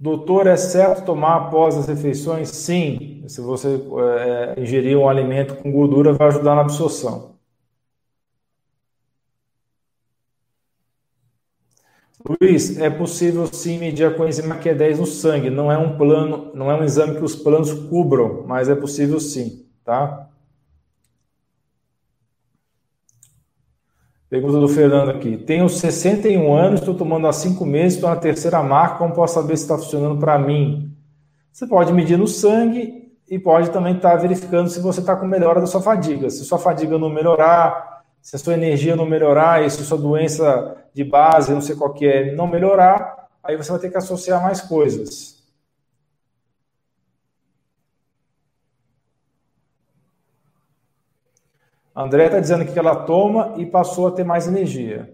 [0.00, 2.48] Doutor, é certo tomar após as refeições?
[2.48, 3.22] Sim.
[3.28, 3.78] Se você
[4.56, 7.36] é, ingerir um alimento com gordura, vai ajudar na absorção.
[12.40, 15.48] Luiz, é possível sim medir a coenzima Q10 no sangue.
[15.50, 19.18] Não é um plano, não é um exame que os planos cubram, mas é possível
[19.20, 20.29] sim, tá?
[24.30, 25.36] Pergunta do Fernando aqui.
[25.36, 29.56] Tenho 61 anos, estou tomando há 5 meses, estou na terceira marca, como posso saber
[29.56, 30.96] se está funcionando para mim?
[31.52, 35.26] Você pode medir no sangue e pode também estar tá verificando se você está com
[35.26, 36.30] melhora da sua fadiga.
[36.30, 39.98] Se sua fadiga não melhorar, se a sua energia não melhorar, e se a sua
[39.98, 43.98] doença de base, não sei qual que é, não melhorar, aí você vai ter que
[43.98, 45.39] associar mais coisas.
[51.94, 55.12] André está dizendo que ela toma e passou a ter mais energia.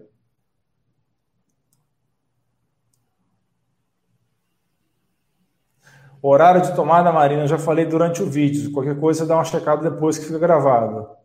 [6.21, 8.71] Horário de tomada, Marina, eu já falei durante o vídeo.
[8.71, 11.16] Qualquer coisa, você dá uma checada depois que fica gravado.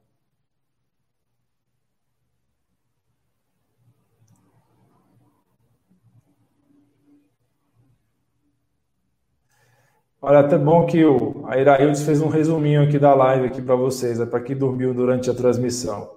[10.25, 13.75] Olha, até bom que o a Iraildes fez um resuminho aqui da live aqui para
[13.75, 16.17] vocês, é para quem dormiu durante a transmissão.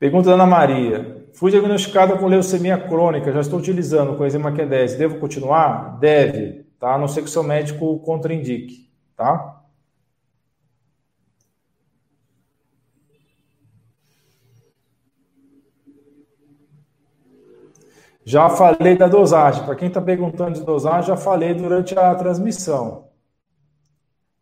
[0.00, 1.28] Pergunta da Ana Maria.
[1.32, 4.98] Fui diagnosticada com leucemia crônica, já estou utilizando coenzima Q10.
[4.98, 5.96] Devo continuar?
[6.00, 6.94] Deve, tá?
[6.94, 9.55] A não ser que o seu médico contraindique, tá?
[18.26, 19.64] Já falei da dosagem.
[19.64, 23.06] Para quem está perguntando de dosagem, já falei durante a transmissão.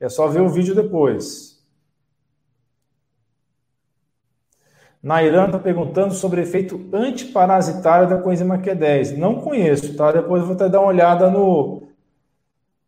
[0.00, 1.62] É só ver o vídeo depois.
[5.02, 9.18] Nairan está perguntando sobre efeito antiparasitário da coenzima Q10.
[9.18, 10.10] Não conheço, tá?
[10.10, 11.86] Depois vou até dar uma olhada no.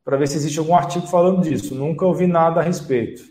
[0.03, 1.75] para ver se existe algum artigo falando disso.
[1.75, 3.23] Nunca ouvi nada a respeito.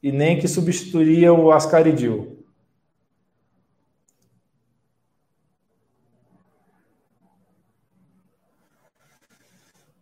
[0.00, 2.41] E nem que substituiria o ascaridil.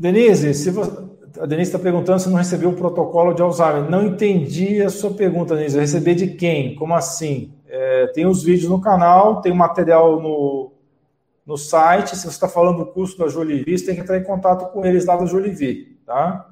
[0.00, 0.98] Denise, se você,
[1.38, 3.90] a Denise está perguntando se não recebeu o protocolo de Alzheimer.
[3.90, 5.78] Não entendi a sua pergunta, Denise.
[5.78, 6.74] Receber de quem?
[6.74, 7.52] Como assim?
[7.68, 10.72] É, tem os vídeos no canal, tem o material no,
[11.44, 12.16] no site.
[12.16, 14.86] Se você está falando do curso da Jolivie, você tem que entrar em contato com
[14.86, 16.46] eles lá da Jolivie, tá?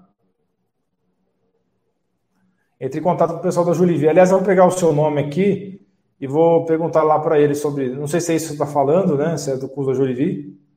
[2.78, 4.10] Entre em contato com o pessoal da Jolivie.
[4.10, 5.86] Aliás, eu vou pegar o seu nome aqui
[6.20, 7.88] e vou perguntar lá para eles sobre.
[7.88, 9.38] Não sei se é isso que você está falando, né?
[9.38, 10.67] Se é do curso da Jolivie.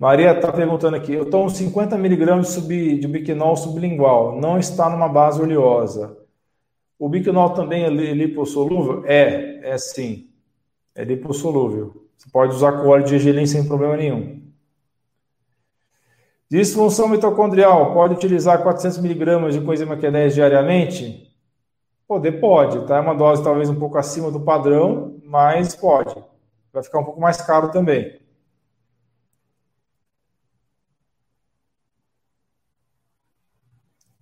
[0.00, 4.88] Maria está perguntando aqui, eu tomo 50 miligramas de, sub, de biquinol sublingual, não está
[4.88, 6.16] numa base oleosa.
[6.98, 9.04] O biquinol também é lipossolúvel?
[9.04, 10.30] É, é sim.
[10.94, 12.06] É lipossolúvel.
[12.16, 14.40] Você pode usar com óleo de gergelim sem problema nenhum.
[16.50, 21.30] Disfunção mitocondrial, pode utilizar 400 miligramas de coenzima Q10 diariamente?
[22.08, 22.96] Poder pode, tá?
[22.96, 26.14] É uma dose talvez um pouco acima do padrão, mas pode.
[26.72, 28.18] Vai ficar um pouco mais caro também.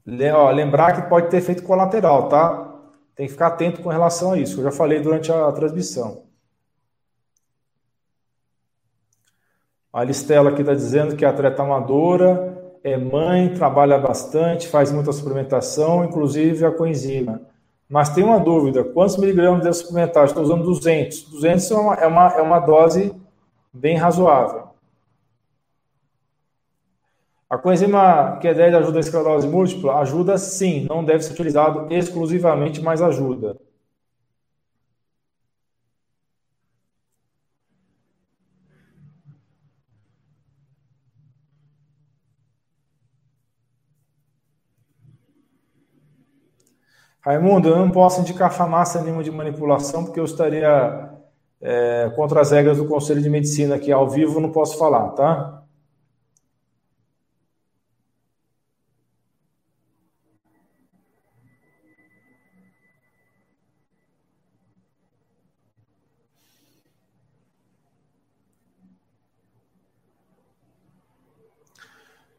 [0.09, 2.66] Lembrar que pode ter efeito colateral, tá?
[3.14, 6.22] Tem que ficar atento com relação a isso, eu já falei durante a transmissão.
[9.92, 15.12] A Listela aqui está dizendo que é atleta amadora, é mãe, trabalha bastante, faz muita
[15.12, 17.42] suplementação, inclusive a coenzima.
[17.88, 20.24] Mas tem uma dúvida: quantos miligramas de suplementar?
[20.24, 21.24] Estou usando 200.
[21.24, 23.14] 200 é uma, é uma, é uma dose
[23.72, 24.68] bem razoável.
[27.51, 30.01] A coenzima Q10 ajuda a esclerose múltipla?
[30.01, 33.57] Ajuda sim, não deve ser utilizado exclusivamente, mas ajuda.
[47.20, 51.11] Raimundo, eu não posso indicar farmácia nenhuma de manipulação, porque eu estaria
[51.61, 55.62] é, contra as regras do Conselho de Medicina aqui ao vivo, não posso falar, tá?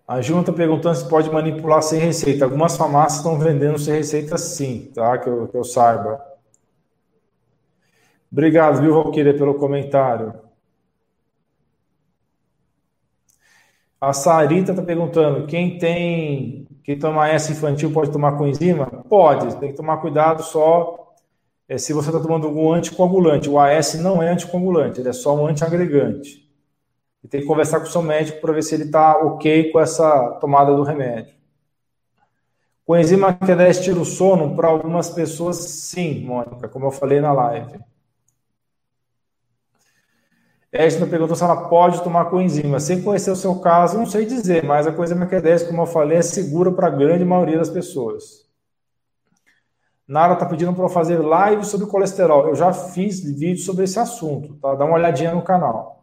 [0.10, 2.43] A Júlia está perguntando se pode manipular sem receita.
[2.43, 5.16] Algumas farmácias estão vendendo sem receita sim, tá?
[5.20, 6.20] Que eu, que eu saiba.
[8.32, 10.34] Obrigado, viu, Valquíria, pelo comentário.
[14.01, 18.88] A Sarita está perguntando: quem tem quem toma essa infantil pode tomar coenzima?
[19.07, 21.14] Pode, tem que tomar cuidado só
[21.68, 23.47] é, se você está tomando algum anticoagulante.
[23.47, 26.49] O AS não é anticoagulante, ele é só um antiagregante.
[27.24, 29.80] E tem que conversar com o seu médico para ver se ele está ok com
[29.80, 31.34] essa tomada do remédio.
[32.88, 37.32] O enzima Q10 tira o sono para algumas pessoas, sim, Mônica, como eu falei na
[37.32, 37.80] live.
[40.72, 42.80] Edna perguntou se ela pode tomar coenzima.
[42.80, 46.17] Sem conhecer o seu caso, não sei dizer, mas a coenzima Q10, como eu falei,
[46.20, 48.47] é segura para a grande maioria das pessoas.
[50.07, 52.47] Nara está pedindo para eu fazer live sobre colesterol.
[52.47, 54.74] Eu já fiz vídeo sobre esse assunto, tá?
[54.74, 55.99] Dá uma olhadinha no canal.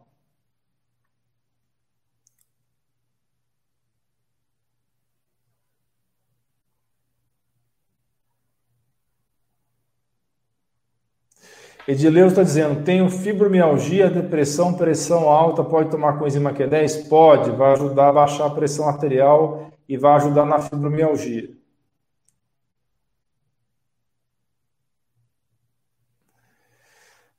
[11.87, 17.07] Edileu está dizendo: tenho fibromialgia, depressão, pressão alta, pode tomar coenzima Q10?
[17.07, 21.55] Pode, vai ajudar a baixar a pressão arterial e vai ajudar na fibromialgia.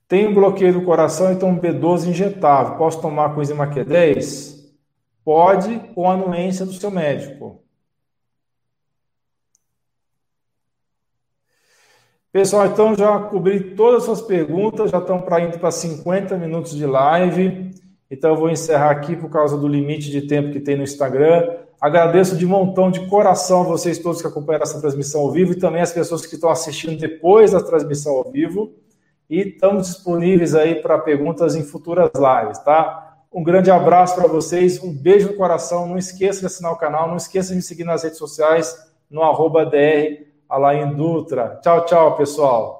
[0.07, 2.75] Tenho bloqueio do coração, então B12 injetável.
[2.77, 4.57] Posso tomar coenzima Q10?
[5.23, 7.63] Pode, com anuência do seu médico.
[12.31, 16.75] Pessoal, então já cobri todas as suas perguntas, já estão para indo para 50 minutos
[16.75, 17.71] de live.
[18.09, 21.57] Então eu vou encerrar aqui por causa do limite de tempo que tem no Instagram.
[21.81, 25.55] Agradeço de montão de coração a vocês todos que acompanham essa transmissão ao vivo e
[25.55, 28.75] também as pessoas que estão assistindo depois da transmissão ao vivo.
[29.27, 33.23] E estamos disponíveis aí para perguntas em futuras lives, tá?
[33.33, 35.87] Um grande abraço para vocês, um beijo no coração.
[35.87, 38.77] Não esqueça de assinar o canal, não esqueça de me seguir nas redes sociais
[39.09, 41.59] no arroba DR Alain Dutra.
[41.61, 42.78] Tchau, tchau, pessoal.